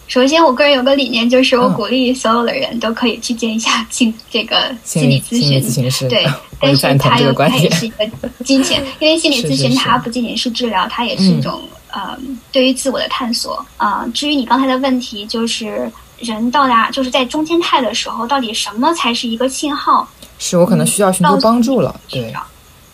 [0.07, 5.41] 首先，我个人有个理念，就是我鼓励所有的人都可以去见一下心这个心理咨
[5.91, 6.27] 询，对，
[6.61, 8.07] 但是它又它也是一个
[8.45, 12.17] 金钱， 因为心理咨询它不仅仅是治疗，它也是一种呃
[12.53, 13.55] 对于自我的探索。
[13.77, 14.11] 啊、呃。
[14.13, 20.07] 至于你刚才的问题，就是人到达就是在中间态的时候，到底什么才是一个信号？
[20.39, 22.33] 是我可能需要寻求帮助了，对，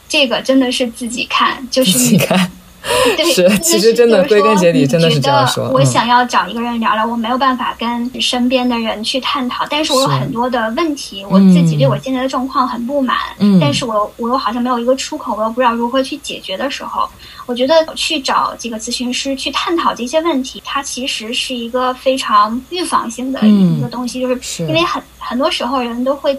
[0.08, 2.50] 这个真的是自己看，就是自己看。
[3.16, 5.68] 对，是，其实真的归根结底真的是这样说。
[5.70, 17.08] 我想要找一个人聊聊，我没有办法跟身边的人去探讨，但是我有很多的问题，我自己对我现在的状况很不满，嗯，但是我我又好像没有一个出口，我又不知道如何去解决的时候，
[17.46, 26.38] 我觉得去找这个咨询师去探讨这些问题，它其实是一个非常预防性的一个东西，就是因为很很多时候人都会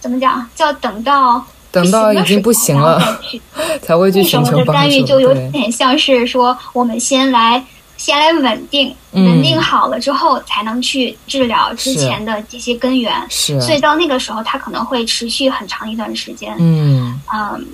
[0.00, 1.44] 怎么讲，叫等到。
[1.70, 3.00] 等到已经不行了，
[3.82, 4.72] 才会去寻求帮助。
[4.72, 7.62] 干预就有点像是说，我们先来
[7.96, 13.12] 先来稳定，稳定好了之后，才能去治疗之前的这些根源。
[13.28, 16.54] 是，所以到那个时候，它可能会持续很长一段时间。
[16.58, 17.66] 嗯嗯。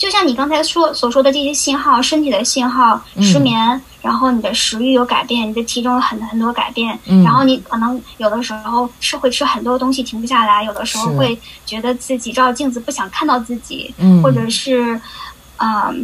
[0.00, 14.98] 就像你刚才说所说的这些信号，身体的信号，失眠，嗯、然后你的食欲有改变，你的体重有很很多改变，嗯、然后你可能有的时候是会吃很多东西停不下来，有的时候会觉得自己照镜子不想看到自己，嗯、或者是，
[15.58, 15.94] 嗯、呃，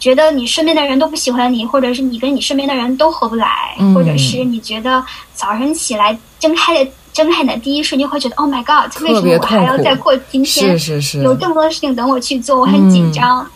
[0.00, 6.90] 觉得你身边的人都不喜欢你，或者是你跟你身边的人都合不来，嗯、或者是你觉得早晨起来睁开的。
[7.14, 10.76] 睁开的第一瞬间会觉得，Oh my God，为什么我还要再过今天？
[10.76, 13.40] 是是是，有这么多的事情等我去做，我很紧张。
[13.40, 13.50] 嗯、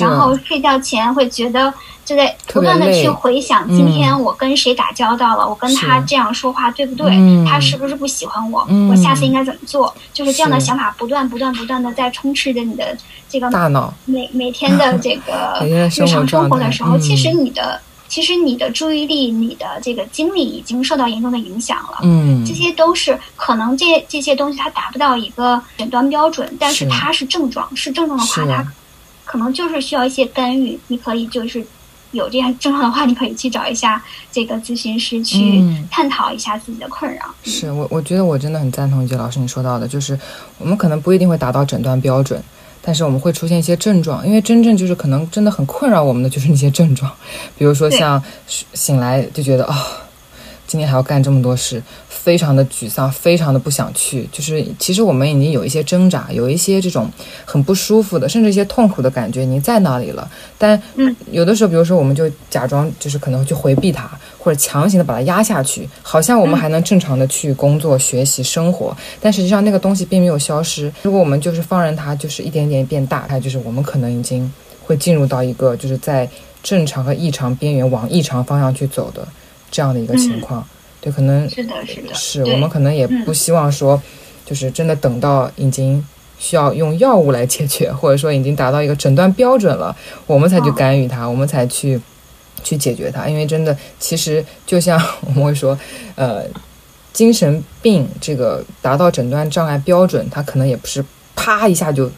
[0.00, 1.72] 然后睡觉前会觉得，
[2.04, 7.06] 就在不断的去回想今天我跟谁打交道了，嗯、我跟他这样说话对不对？
[7.12, 8.66] 嗯、他是不是不喜欢我？
[8.68, 9.94] 嗯、我下次应该怎么做？
[10.12, 12.96] 就是这样的想法不断不断不断的在充斥着你的
[13.28, 13.94] 这个大脑。
[14.06, 17.80] 每每天的这个 日常生活的时候，其实你的。
[18.14, 21.98] 其实你的注意力、你的这个精力已经受到严重的影响了。
[22.04, 28.72] 嗯，这些都是可能这这些东西它达不到一个诊断标准，但是它是症状，是，是症状的话，它
[29.24, 30.78] 可能就是需要一些干预。
[30.86, 31.66] 你可以就是
[32.12, 34.00] 有这样症状的话，你可以去找一下
[34.30, 35.60] 这个咨询师去
[35.90, 37.22] 探讨一下自己的困扰。
[37.42, 40.16] 嗯、是我，我觉得我真的很赞同杰老师你说到的，就是
[40.58, 42.40] 我们可能不一定会达到诊断标准。
[42.84, 47.10] 但是我们会出现一些症状，因为真正就是可能真的很困扰我们的就是那些症状，
[47.56, 49.80] 比如说像醒来就觉得啊、哦，
[50.66, 54.28] 今天还要干这么多事，非常的沮丧，非常的不想去。
[54.32, 57.10] 就是其实我们已经有一些挣扎，有一些这种
[57.44, 60.30] 很不舒服的，甚至一些痛苦的感觉已经在那里了。
[60.58, 60.80] 但
[61.30, 64.10] 有的时候，比如说我们就假装就是可能会去回避它。
[64.38, 70.92] 或者强行的把它压下去，好像我们还能正常的去工作、学习、生活，但实际上那个东西并没有消失。
[71.00, 74.52] 如果我们就是放任它，就是一点点变大，它就是我们可能已经
[74.82, 76.28] 会进入到一个就是在
[76.62, 79.26] 正常和异常边缘往异常方向去走的
[79.74, 80.64] 这样的一个情况。
[81.00, 84.00] 对，可能是的，是的，是我们可能也不希望说，
[84.46, 86.06] 就是真的等到已经
[86.38, 89.94] 需要用药物来解决，或者说已经达到一个诊断标准了，
[90.28, 92.00] 我们才去干预它，我们才去。
[92.62, 95.78] 去解决它，因为真的，其实就像 我们会说，
[96.14, 96.44] 呃，
[97.12, 101.04] 精神病这个达到诊断障碍标准，它可能也不是
[101.36, 102.10] 啪一下就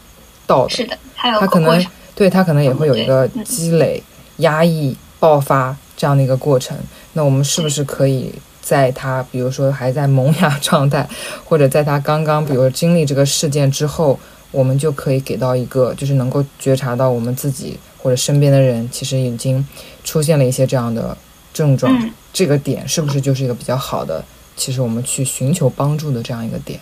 [0.47, 1.85] 到的，是的，还有它可能
[2.15, 4.01] 对它可能也会有一个积累、
[4.37, 6.77] 压抑、爆发这样的一个过程。
[7.17, 11.09] 那我们是不是可以在他比如说还在萌芽 状态，
[11.43, 17.79] 或者在他刚刚比如说经历这个事件之后，我们就可以给到一个，就是能够觉察到我们自己。
[17.99, 19.67] 或者身边的人其实已经
[20.05, 21.17] 出现了一些这样的
[21.53, 24.25] 症状，嗯、这个点是不是就是一个比较好的？
[24.55, 26.79] 其实我们去寻求帮助的这样一个点。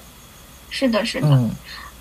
[0.68, 1.28] 是的，是的。
[1.28, 1.50] 嗯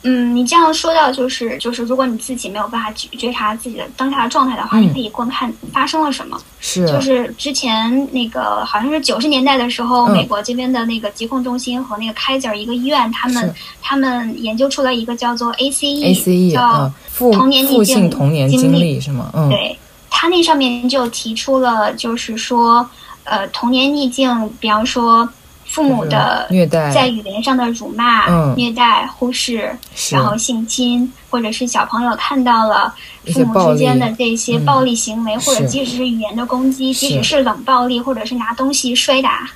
[0.05, 6.37] 嗯，你这样说到就是就是，如果你自己没有办法觉觉察自己的当下的状态的话，嗯、你可以观看发生了什么。
[6.59, 6.85] 是。
[6.85, 19.31] 就是之前那个好像是九十年代的时候，嗯、美国这边的那个疾控中心和那个 Kaiser 一个医院，他们他们研究出了一个叫做 ACE，ACE 叫童年逆境童年经历是吗？
[19.33, 19.49] 嗯。
[19.49, 19.79] 对，
[20.09, 22.85] 他那上面就提出了，就是说，
[23.23, 25.27] 呃，童年逆境，比方说。
[25.73, 29.75] 父母的虐待，在语言上的辱骂、嗯、虐待、忽视，
[30.11, 32.93] 然后性侵，或者是小朋友看到了
[33.33, 39.49] 父母之间的这些暴力行为，嗯、或者即使是语言的攻击，即使是冷暴力，或者是拿东西摔打，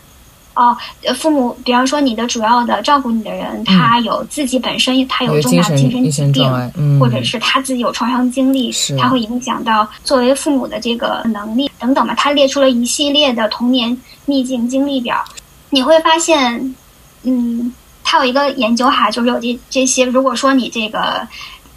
[0.55, 0.75] 哦，
[1.19, 12.15] 父母，比方说你的主要的照顾你的人，嗯、他有自己本身他有重大精神疾病，嗯、或者是他自己有创伤经历，是他会影响到作为父母的这个能力等等吧。
[12.17, 13.95] 他列出了一系列的童年
[14.25, 15.23] 逆境经历表，
[15.69, 16.75] 你会发现，
[17.23, 21.27] 嗯，他有一个研究哈，就是有这这些，如果说你这个。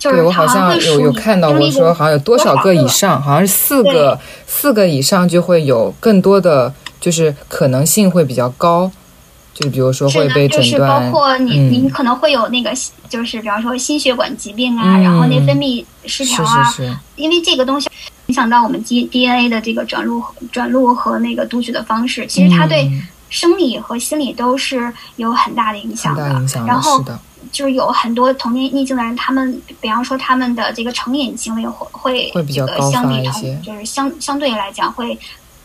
[0.03, 8.91] 对，我好像有有看到过，说好像有多少个以上，好像是四个四个以上就会有更多的，就是可能性会比较高，
[9.53, 12.73] 就比如说会被诊断，就是包括你、嗯、你可能会有那个，
[13.11, 17.87] 就是比方说心血管疾病啊，嗯、然后内分泌失调啊，是是是因为这个东西
[18.29, 22.91] 影响到我们 D D N A 的这个转录转录和那个读取的方式，其实它对
[23.31, 26.99] 生理和心理都是有很大的影响的，影响的然后。
[26.99, 27.19] 是的
[27.51, 35.19] 就是有很多童年逆境的人，他们比方说他们的这个成瘾行为会会这个相比同，就是相相对来讲会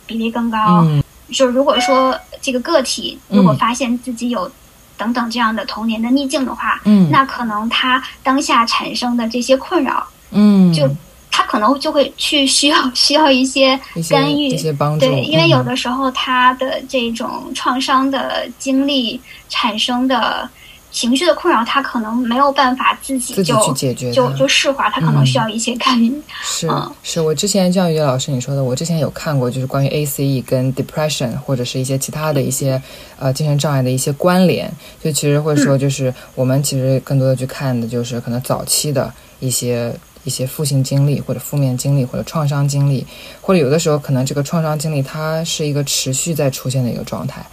[0.08, 0.82] 比例更高。
[0.84, 4.50] 嗯、就是如果说这个个体如果发现自己有
[4.98, 10.90] 等等这样的童年的逆境的话，嗯，那可能他当下产生的这些困扰，嗯，就
[11.36, 13.78] 他可能就会去需要 需要一些
[14.10, 15.06] 干预，一些帮助。
[15.06, 19.20] 对，因为有的时候他的这种创伤的经历
[19.50, 20.50] 产生的。
[20.96, 26.08] 情绪的困扰，他可能没有办法自己就自己去解决，就就释怀，他可能需要一些干预。
[26.08, 32.82] 嗯、是、嗯、是，我之前教育老师你说的，我之前有看过，就是关于 ACE 跟 depression 或者是一些其他的一些
[33.20, 34.72] 呃精神障碍的一些关联。
[35.04, 39.94] 就其实会说，就是我们其实更多的去看的就是可能早期的一些
[40.26, 43.08] 一些负性经历或者负面经历或者创伤经历，
[43.40, 47.46] 或者有的时候可能这个创伤经历它是一个持续在出现的一个状态。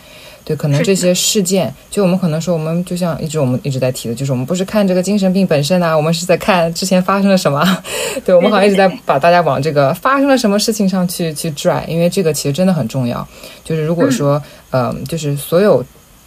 [0.45, 7.65] 对，可能这些事件，就我们可能说，我们就像一直我们一直在提的，就是我们不是看这个精神病本身啊，我们是在看之前发生了什么。
[8.27, 13.25] 对，我们好像一直在把大家往这个发生了什么事情上去去拽，因为这个其实真的很重要。
[13.63, 15.85] 就是如果说，嗯、呃，就是所有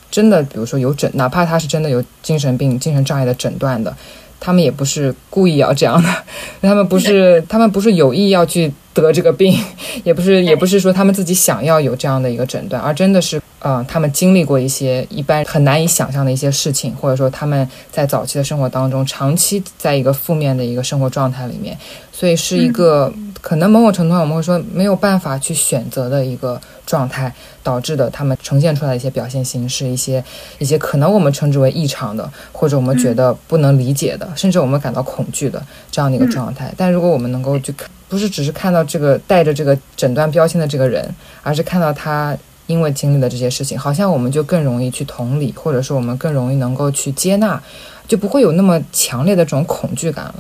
[0.10, 3.94] 真的，比如说有诊，哪怕他是真的有精神病、精神障碍的诊断的，
[4.40, 6.10] 他们也不是故意要这样的，
[6.62, 9.58] 他们不是，他们不是有意要去得这个病，
[10.04, 13.42] 也不是，也不是说他们自己想要有这样的一个诊断，而真的是。
[13.68, 21.76] 嗯、呃，他们经历过一些一般很难以想象的一些事情，或者说他们在早期的生活当中，长期在一个负面的一个生活状态里面，
[22.12, 30.24] 所以是一个、嗯、可能某种程度上我们会说没有办法去选择的一个状态导致的，他们呈现出来的一些表现形式，一些
[30.60, 35.60] 一些可能我们称之为异常的，或者我们觉得不能理解的，嗯、甚至我们感到恐惧的
[35.90, 36.68] 这样的一个状态。
[36.68, 41.10] 嗯、但如果我们能够去看，不是只是看到这个带着这个诊断标签的这个人，
[41.42, 42.38] 而是看到他。
[42.68, 47.62] 因为经历了这些事情，好像我们就更容易去同理，或者说我们更容易能够去接纳，
[48.08, 50.36] 就不会有那么强烈的这种恐惧感了。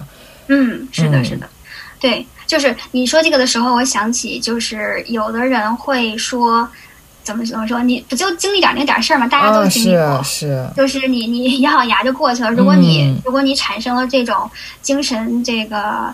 [0.47, 1.47] 嗯，是的，是的，
[1.99, 6.67] 对，就是你说这个的时候，我想起就是有的人会说，
[7.23, 9.28] 怎么怎么说，你不就经历点那点事儿吗？
[9.28, 12.51] 大家都经历过，啊、是，是，就是你你咬咬牙就过去了。
[12.51, 14.49] 如果你、嗯、如果你产生了这种
[14.82, 16.13] 精神这个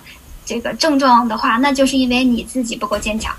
[0.51, 3.33] 这个症状的话，那就是因为你自己不够坚强。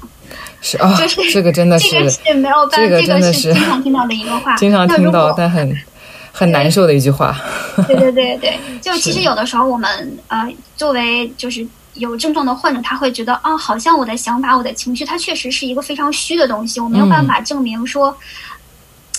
[0.63, 5.77] 是啊，就是这个真的是，这个是没有办法，这个真的是经常听到的一个话， 经常听到，但很
[6.33, 7.39] 很难受的一句话。
[7.87, 18.17] 对对对对， 就其实有的时候我们呃，作为就是有症状的患者，他会觉得啊，好像我的想法、我的情绪，它确实是一个非常虚的东西，我没有办法证明说，嗯、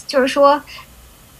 [0.07, 0.59] 就是说。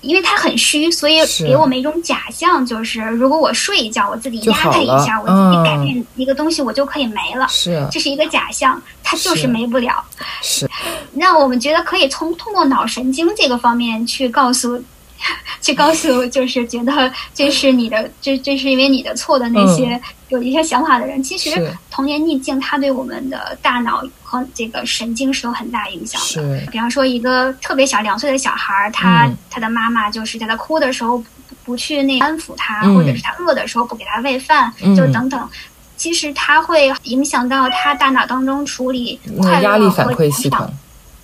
[0.04, 7.48] 因为它很虚，所以给我们一种假象，就是如果我睡一觉，我自己压它一下，我自己改变一个东西，我就可以没了。
[7.48, 10.04] 是，这是一个假象，它就是没不了。
[10.42, 10.70] 是，
[11.18, 14.84] 让我们觉得可以从通过脑神经这个方面去告诉。
[15.62, 20.00] 去告诉，就是觉得这是你的，这这是因为你的错的那些
[20.30, 26.66] 有一些想法的人，嗯、其实童年逆境它对我们的大脑和这个神经是有很大影响的。
[26.72, 31.26] 比方说一个特别小两岁的小孩，他、嗯、他的妈妈就是在他哭的时候不，
[31.64, 35.50] 不去那安抚他，嗯、或者是他饿的时候不给他喂饭，嗯、就等等，
[35.96, 40.70] 其实它会影响到他大脑当中处理快乐和压力反馈系统。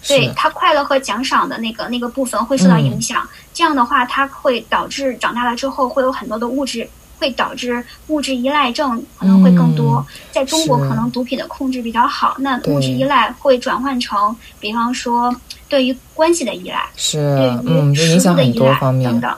[0.08, 9.98] 对他快乐和奖赏的那个那个部分会受到影响，嗯、这样的话，它会导致长大了之后会有很多的物质，会导致物质依赖症可能会更多。
[9.98, 15.36] 嗯、在中国，可能毒品的控制比较好，那物质依赖会转换成，比方说
[15.68, 17.18] 对于关系的依赖，是
[17.66, 19.36] 对于食物的依赖等等。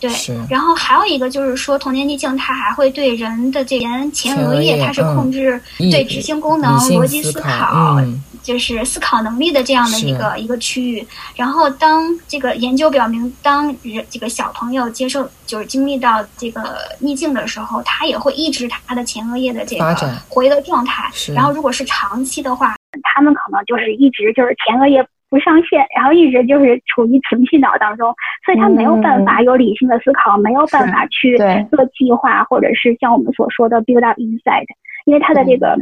[0.00, 0.10] 对，
[0.48, 7.96] 然后还有一个就是说，童年逆境它还会对人的这前前额叶，它是控制对执行功能、逻辑思考。
[7.98, 19.84] 嗯就是思考能力的这样的一个一个区域，然后当这个研究表明，当人这个小朋友接受就是经历到这个逆境的时候，他也会抑制他的前额叶的这个
[20.28, 21.08] 活跃的状态。
[21.34, 22.74] 然后如果是长期的话，
[23.14, 28.12] 他们可能就是一直就是前额叶不上线，然后一直就是处于情绪脑当中，
[28.44, 31.36] 所以他没有办法有理性的思考，嗯、没有办法去
[31.70, 34.66] 做计划，或者是像我们所说的 build up insight，
[35.04, 35.76] 因为他的这个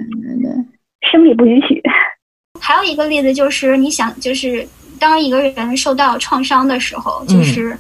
[1.11, 1.83] 生理不允许。
[2.59, 4.67] 还有一个例子就是，你想，就是
[4.99, 7.79] 当一个人受到创伤的时候，就是，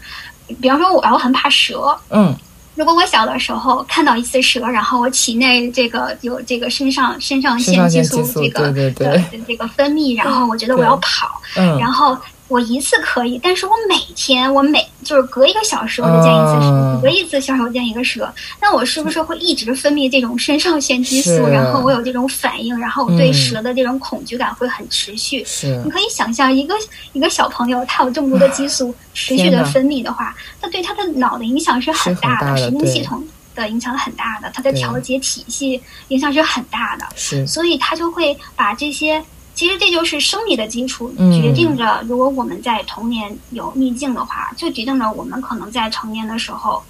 [0.49, 2.35] 嗯、比方说我，我很怕蛇，嗯。
[2.74, 12.16] 如果我小的时候看到一次蛇，然后我体内这个有这个肾上肾上腺激素这个对对对的这个分泌，然后我觉得我要跑，嗯，然后。
[12.49, 25.45] 我一次可以，但是我每天我每就是隔一个小时我就见一次蛇，嗯、隔一次小时我见一个蛇，那我是不是会一直分泌这种肾上腺激素，然后我有这种反应，然后我对蛇的这种恐惧感会很持续？
[25.85, 26.75] 你可以想象一个
[27.13, 33.23] 一个小朋友他有这么多的激素持续的分泌的话，那对他的脑的影响是很大的，神经系统
[33.55, 35.79] 的影响很大的，他的调节体系
[36.09, 39.23] 影响是很大的，是，所以他就会把这些。
[39.59, 46.81] 其实这就是生理的基础，决定着如果我们在童年有逆境的话，就决定了我们可能在成年的时候，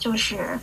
[0.00, 0.58] 就是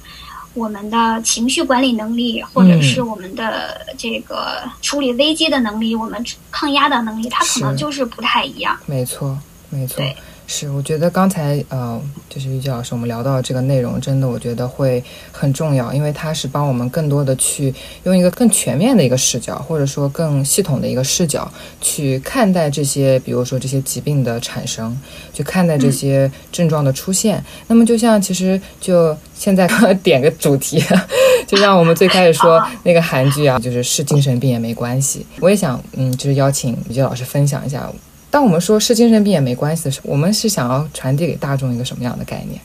[0.53, 8.77] 我们的情绪管理能力，或者是我们的这个处理危机的能力，我们抗压的能力，它可能就是不太一样。
[8.85, 9.39] 没错，
[9.69, 10.03] 没错。
[10.47, 17.73] 是，我觉得刚才呃，就是玉姬老师，我们聊到这个内容，真的我觉得会很重要，因为它是帮我们更多的去
[18.03, 24.95] 用一个更全面的一个视角，或者说更系统的一个视角去看待这些，比如说这些疾病的产生，
[25.33, 27.37] 去看待这些症状的出现。
[27.37, 29.67] 嗯、那么就像其实就现在
[30.03, 30.81] 点个主题，
[31.47, 35.25] 就像我们最开始说那个韩剧啊，就是是精神病也没关系。
[35.39, 37.91] 我也想嗯，就是邀请玉姬老师分享一下。
[38.35, 42.59] 当我们说是精神病也没关系的时候，我们是想要传递给大众一个什么样的概念？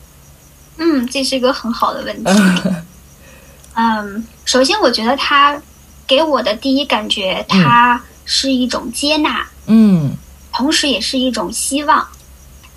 [0.79, 2.33] 嗯，这是一个很好的问题。
[3.75, 5.63] 嗯，首先我觉得他
[6.09, 10.11] 给我的第一感觉，它是一种接纳，嗯，
[10.53, 12.05] 同时也是一种希望。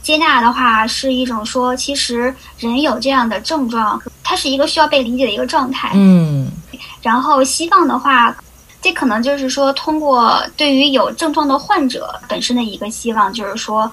[0.04, 6.48] 接纳的话是一种说，其实人有这样的症状，它是一个需要被理解的一个状态，嗯。
[7.02, 8.36] 然后希望的话。
[8.84, 13.90] 这可能就是说，通过对于有症状的患者本身的一个希望，就是说，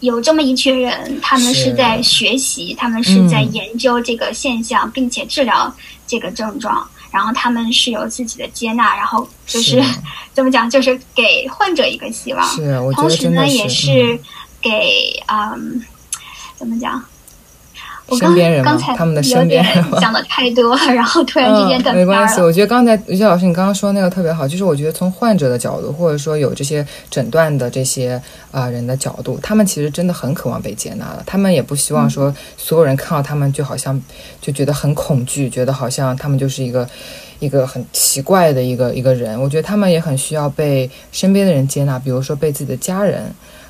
[0.00, 5.74] 有这么一群人，他们是在学习，他们是在研究这个现象，并且治疗
[6.06, 9.82] 这个症状，然后他们是有自己的接纳，然后就是
[10.34, 12.46] 怎么讲，就是给患者一个希望。
[12.54, 14.20] 是，我觉得同时呢，也是
[14.60, 15.82] 给嗯，
[16.58, 17.02] 怎么讲？
[18.18, 18.78] 身边人吗？
[18.96, 21.98] 他们的身边人讲的太多， 然后突然之间断片了。
[21.98, 28.12] 嗯，没关系，我觉得刚才玉姬老师你刚刚说那个特别好，就是我觉得从患者的角度，或者说有这些诊断的这些
[28.52, 31.22] 啊、呃、人的角度，他们其实真的很渴望被接纳的。
[31.26, 34.00] 他们也不希望说所有人看到他们就好像
[34.40, 36.88] 就觉得很恐惧，觉得好像他们就是一个
[37.40, 39.40] 一个很奇怪的一个一个人。
[39.40, 43.24] 我觉得他们也很需要被身边的人接纳，比如说被自己的家人。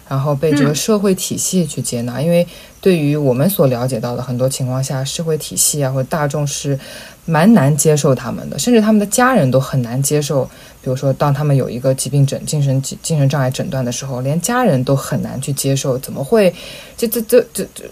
[0.08, 2.46] 然后被这个社会体系去接纳，嗯、因为
[2.80, 6.78] 对于我们所了解到的很多情况下，社会体系啊或者大众是
[7.24, 10.44] 蛮难接受他们的，甚至他们的家人都很难接受。
[10.80, 15.98] 比如说，当他们有一个疾病诊、精神精神障碍诊断的时候，连家人都很难去接受。
[15.98, 16.54] 怎么会？
[16.96, 17.82] 这这这这这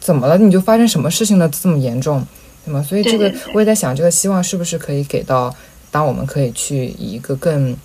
[0.00, 0.36] 怎么了？
[0.36, 1.48] 你就发生什么事情了？
[1.48, 2.26] 这么严重，
[2.64, 2.82] 对吗？
[2.82, 5.54] 所以这个我也在想，这个希望是不是可以给到，
[5.92, 7.76] 当我们可以去以一个更。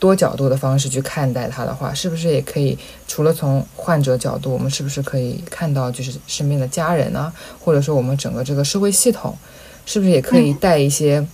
[0.00, 2.76] 多角度的方式去看待它的话，是不是也可以？
[3.06, 9.36] 除了从患者角度，我们是不是可以看到，就是身边的家人啊，或者说我们整个这个社会系统，
[9.84, 11.24] 是不是也可以带一些，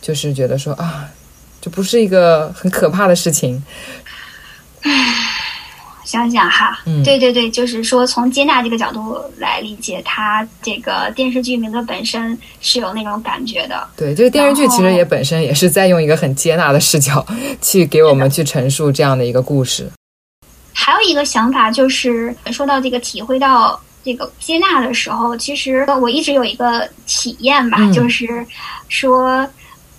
[0.00, 1.10] 就是觉得说啊，
[1.60, 3.62] 这不是一个很可怕的事情。
[6.14, 13.84] 想想哈，嗯，对对对，就是说从接纳这个角度来理解，它这个电视剧名字本身是有那种感觉的。
[13.96, 17.26] 对，这个电视剧其实也本身也是在用一个很接纳的视角
[17.60, 19.90] 去给我们去陈述这样的一个故事。
[20.72, 28.46] 还有一个想法就是说到这个体会到这个接纳的时候，其实我一直有一个体验吧，嗯、就是
[28.88, 29.44] 说。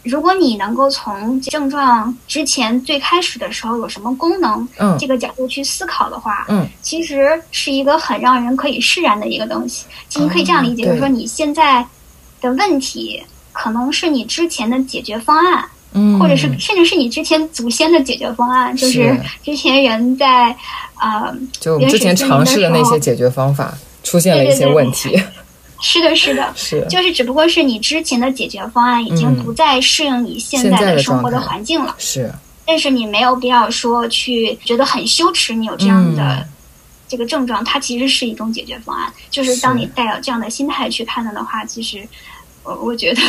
[0.05, 9.85] 如果你能够从症状之前最开始的时候有什么功能，嗯，这个角度去思考的话，嗯，其实是一个很让人可以释然的一个东西。
[10.07, 11.85] 其实可以这样理解，就是说你现在
[12.39, 19.19] 的问题可能是你之前的解决方案，嗯，或者是甚至是你之前祖先的解决方案，就是。
[19.43, 20.55] 之前人在
[20.99, 25.21] 呃，就之前尝试的那些解决方法出现了一些问题。
[25.81, 32.31] 是的，是的，是，就是只不过是你之前的解决方案已经不再适应你现在的生活的环境了，是。
[32.65, 36.47] 但是你没有必要说去觉得很羞耻，你有这样的
[37.07, 39.11] 这个症状，它其实是一种解决方案。
[39.29, 42.07] 就是当你带有这样的心态去判断的话，其实。
[42.65, 43.21] 我我觉得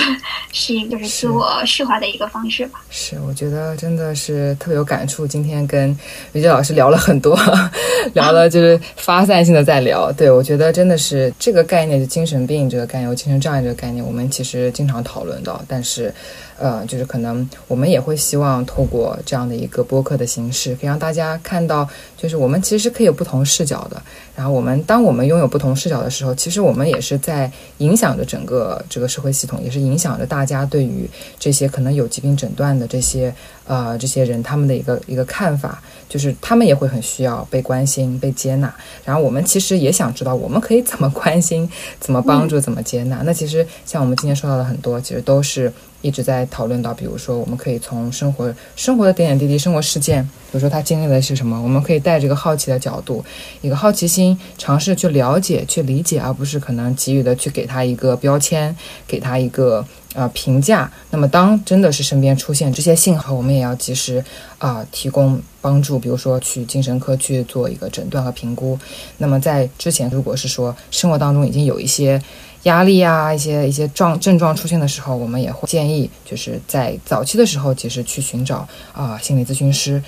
[0.51, 2.83] 是一个就是自我释怀的一个方式吧。
[2.91, 5.27] 是，是，我觉得真的是特别有感触。
[5.27, 5.91] 今天跟
[6.33, 7.39] 玉姬老师聊了很多，
[8.15, 10.11] 聊了就是发散性的在聊。
[10.11, 16.13] 对，我觉得真的是这个概念，就精神病这个概念，精神障碍这个概念，我们其实经常讨论到，但是。
[16.59, 21.87] 呃，就是可能我们也会希望透过这样的一个播客的形式，可以让大家看到，
[22.17, 24.01] 就是我们其实可以有不同视角的。
[24.35, 31.09] 然后我们当我们拥有不同视角的时候，其实我们也是在影响着整个这个社会系统，也是影响着大家对于
[31.39, 33.35] 这些可能有疾病诊断的这些
[33.67, 38.75] 呃这些人他们的一个一个看法，就是他们也会很需要被关心、被接纳。
[39.05, 43.23] 然后我们其实也想知道，我们可以怎么关心、怎么帮助、怎么接纳。
[43.25, 45.73] 那其实像我们今天说到的很多，其实都是。
[46.07, 53.25] 一直在讨论到，比如说，我们可以从生活生活的点点滴滴、生活事件，比如说他经历的是什么，我们可以带着一个好奇的角度，
[53.61, 58.75] 一个好奇心，尝试去了解、去理解，而不是可能急于的去给他一个标签，
[59.07, 59.85] 给他一个
[60.15, 60.89] 呃评价。
[61.11, 64.25] 那么，当真的是身边出现这些信号，我们也要及时
[64.59, 68.79] 啊、提供帮助，比如说去精神科去做一个诊断和评估。
[69.19, 72.23] 那么在之前，如果是说生活当中已经有一些。
[72.67, 78.57] 压力啊，一些一些状症状出现的时候，我们也会建议，就是在早期的时候，其实去寻找
[78.93, 80.03] 啊、呃、心理咨询师。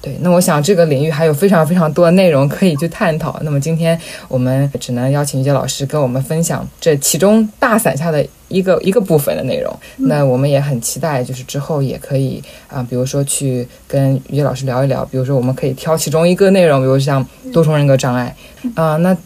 [0.00, 3.40] 对，那我想这个领域还有非常非常多的内容可以去探讨。
[3.42, 3.98] 那么今天
[4.28, 9.74] 我们只能邀请于杰老师跟我们分享这其中大伞下的一个一个部分的内容。
[9.96, 18.36] 那我们也很期待，就是之后也可以啊、呃，比如说去跟于杰老师聊一聊，比如说我们可以挑其中一个内容，比如像多重人格障碍
[18.74, 19.16] 啊、呃，那。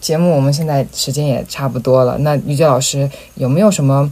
[0.00, 4.10] 节目我们现在时间也差不多了，那于杰老师有没有什么，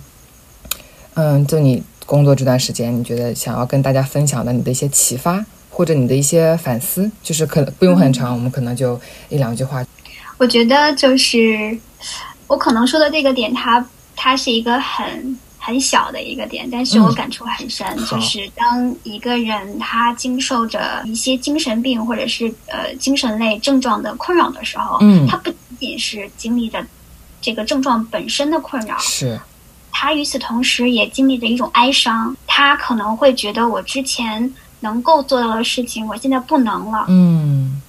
[1.14, 9.84] 嗯，就你工作这段时间，你觉得想要跟大家分享的你的一些启发，或者你的一些反思，就是可能不用很长，嗯、我们可能就一两句话。
[10.36, 11.76] 我觉得就是
[12.46, 13.84] 我可能说的这个点，它
[14.14, 15.38] 它是一个很。
[15.60, 26.84] 很小的一个点，但是我感触很深，嗯、就是当一个人他经受着一些精神病或者是呃精神类症状的困扰的时候，嗯，他不仅仅是经历着
[27.40, 29.40] 这个症状本身的困扰，是，
[29.92, 37.80] 他与此同时也经历着一种哀伤，他可能会觉得我之前能够做到的事情，我现在不能了，嗯，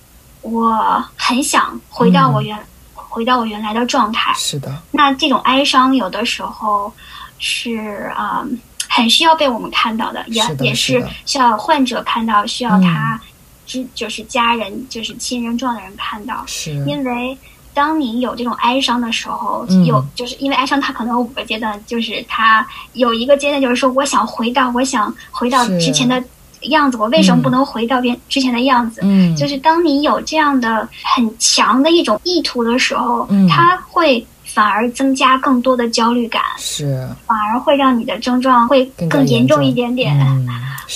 [0.41, 2.63] 我很想回到我原、嗯、
[2.93, 6.93] 回到我原来的状态，是的，那这种哀伤有的时候。
[7.41, 8.59] 是啊、嗯，
[8.89, 13.17] 很需要被我们看到的，也也是需要患者看到，需要他，
[13.65, 16.43] 之、嗯、就是家人，就是亲人状的人看到。
[16.45, 17.37] 是，因为
[17.79, 26.21] 当你有这种哀伤的时候，嗯、有就是因为哀伤，它可能有五个阶段，就是它有一个阶段就是说，我想回到，我想回到之前的
[26.63, 28.99] 样子，我为什么不能回到变之前的样子？
[29.01, 34.25] 嗯，就是当你有这样的很强的一种意图的时候，嗯，他会。
[34.51, 40.47] 反而增加更多的焦虑感，是，反而会让你的症状会更严重一点点，嗯、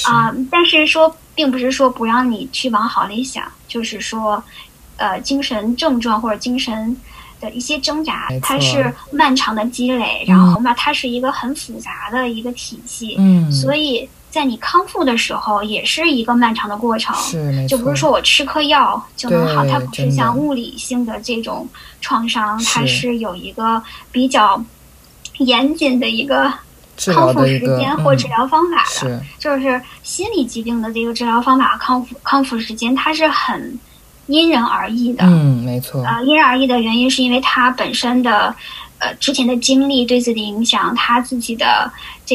[0.05, 0.35] 啊、呃。
[0.49, 4.43] 但是说，并不是说不让你去往好里想，就是说，
[4.97, 6.95] 呃，精神症状或者精神
[7.39, 14.09] 的一些挣扎，它是漫长的积累，然后嘛，它是一个很复杂的一个体系，嗯，所以。
[14.33, 21.69] 在你康复的时候，也是一个漫长的过程，是没错，就不是说我吃颗药就能好，它不是像物理性的这种
[22.01, 23.79] 创伤，它是有一个
[24.11, 24.59] 比较
[25.37, 26.51] 严谨的一个
[27.13, 33.79] 康复时间或治疗方法的，就是心理疾病的这个治疗方法康复康复时间，它是很
[34.27, 38.55] 因人而异的，嗯，没错，啊、呃，因人而异的原因是因为他本身的。
[38.99, 41.91] 呃，之前的经历对自己的影响，他自己的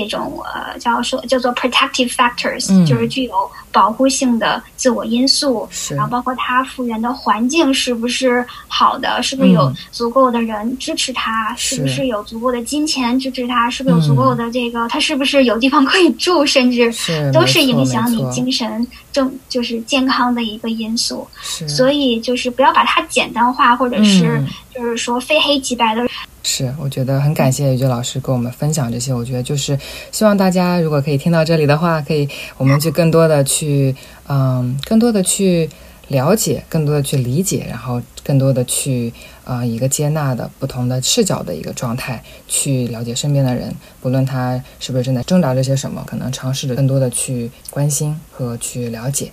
[0.07, 3.33] 这种呃，叫说叫做 protective factors，嗯，就是具有
[3.73, 16.93] 保护性的自我因素，然后包括他复原的环境是不是好的，是不是有足够的人支持他，是，是不是有足够的金钱支持他，是不是有足够的这个，嗯，他是不是有地方可以住，甚至
[17.33, 21.27] 都是影响你精神正就是健康的一个因素。
[21.67, 24.43] 所以就是不要把它简单化，或者是
[24.75, 26.07] 就是说非黑即白的。
[26.43, 29.13] 是，我觉得很感谢于洁老师跟我们分享这些。
[29.13, 29.79] 我觉得就是
[30.11, 33.95] 希望大家如果可以听到这里的话，可以我们去更多的去，
[34.28, 35.68] 嗯，更多的去
[36.09, 39.12] 了解，更多的去理解，然后更多的去，
[39.45, 49.30] 呃，一个接纳的不同的视角的一个状态去了解身边的人，不论他是不是正在挣扎着些什么，可能尝试着更多的去关心和去了解。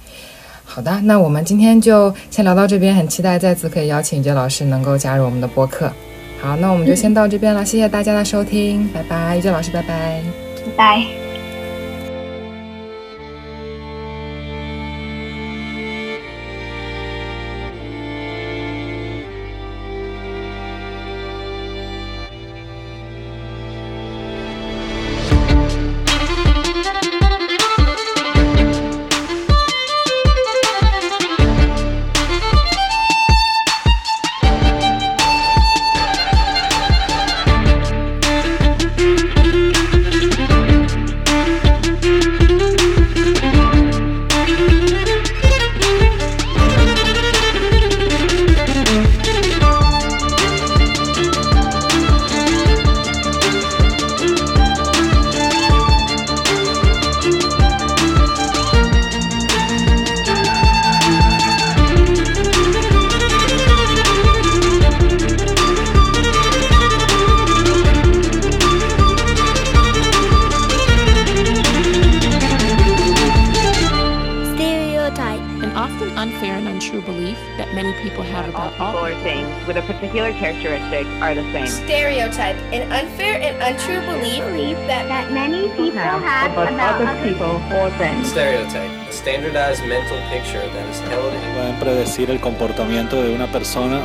[0.65, 5.91] 好的，那我们今天就先聊到这边，很期待再次可以邀请于洁老师能够加入我们的播客。
[6.41, 10.44] 好，那我们就先到这边了，谢谢大家的收听，拜拜，于洁老师，拜拜，
[10.75, 11.24] 拜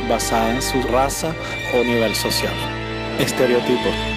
[0.09, 1.33] basada en su raza
[1.73, 2.53] o nivel social.
[3.19, 4.10] Estereotipos.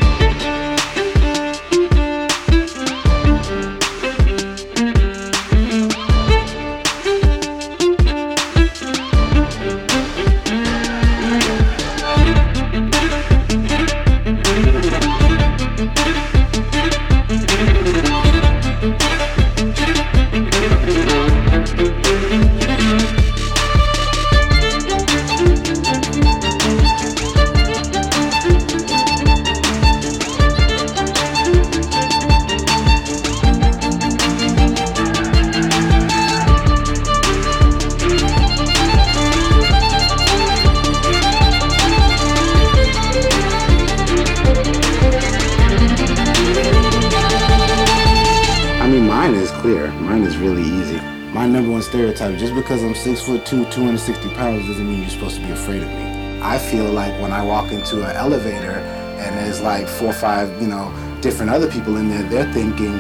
[53.75, 56.41] 260 pounds doesn't mean you're supposed to be afraid of me.
[56.41, 60.49] I feel like when I walk into an elevator and there's like four or five,
[60.62, 62.99] you know, different other people in there, they're thinking,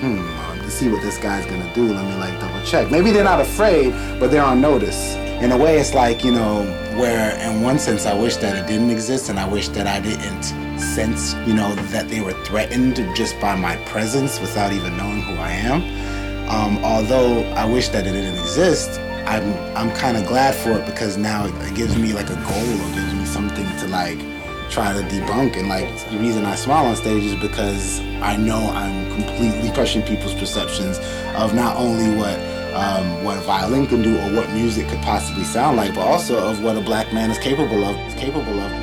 [0.00, 2.90] hmm, to see what this guy's gonna do, let me like double check.
[2.90, 5.16] Maybe they're not afraid, but they're on notice.
[5.42, 6.62] In a way, it's like, you know,
[6.96, 10.00] where in one sense I wish that it didn't exist and I wish that I
[10.00, 10.44] didn't
[10.80, 15.34] sense, you know, that they were threatened just by my presence without even knowing who
[15.34, 15.82] I am.
[16.48, 18.98] Um, although I wish that it didn't exist,
[19.30, 22.80] I'm I'm kind of glad for it because now it, gives me like a goal
[22.82, 24.18] or gives me something to like
[24.70, 25.56] try to debunk.
[25.56, 30.02] And like the reason I smile on stage is because I know I'm completely crushing
[30.02, 30.98] people's perceptions
[31.36, 32.40] of not only what
[32.74, 36.48] um, what a violin can do or what music could possibly sound like, but also
[36.48, 37.96] of what a black man is capable of.
[38.08, 38.79] Is capable of.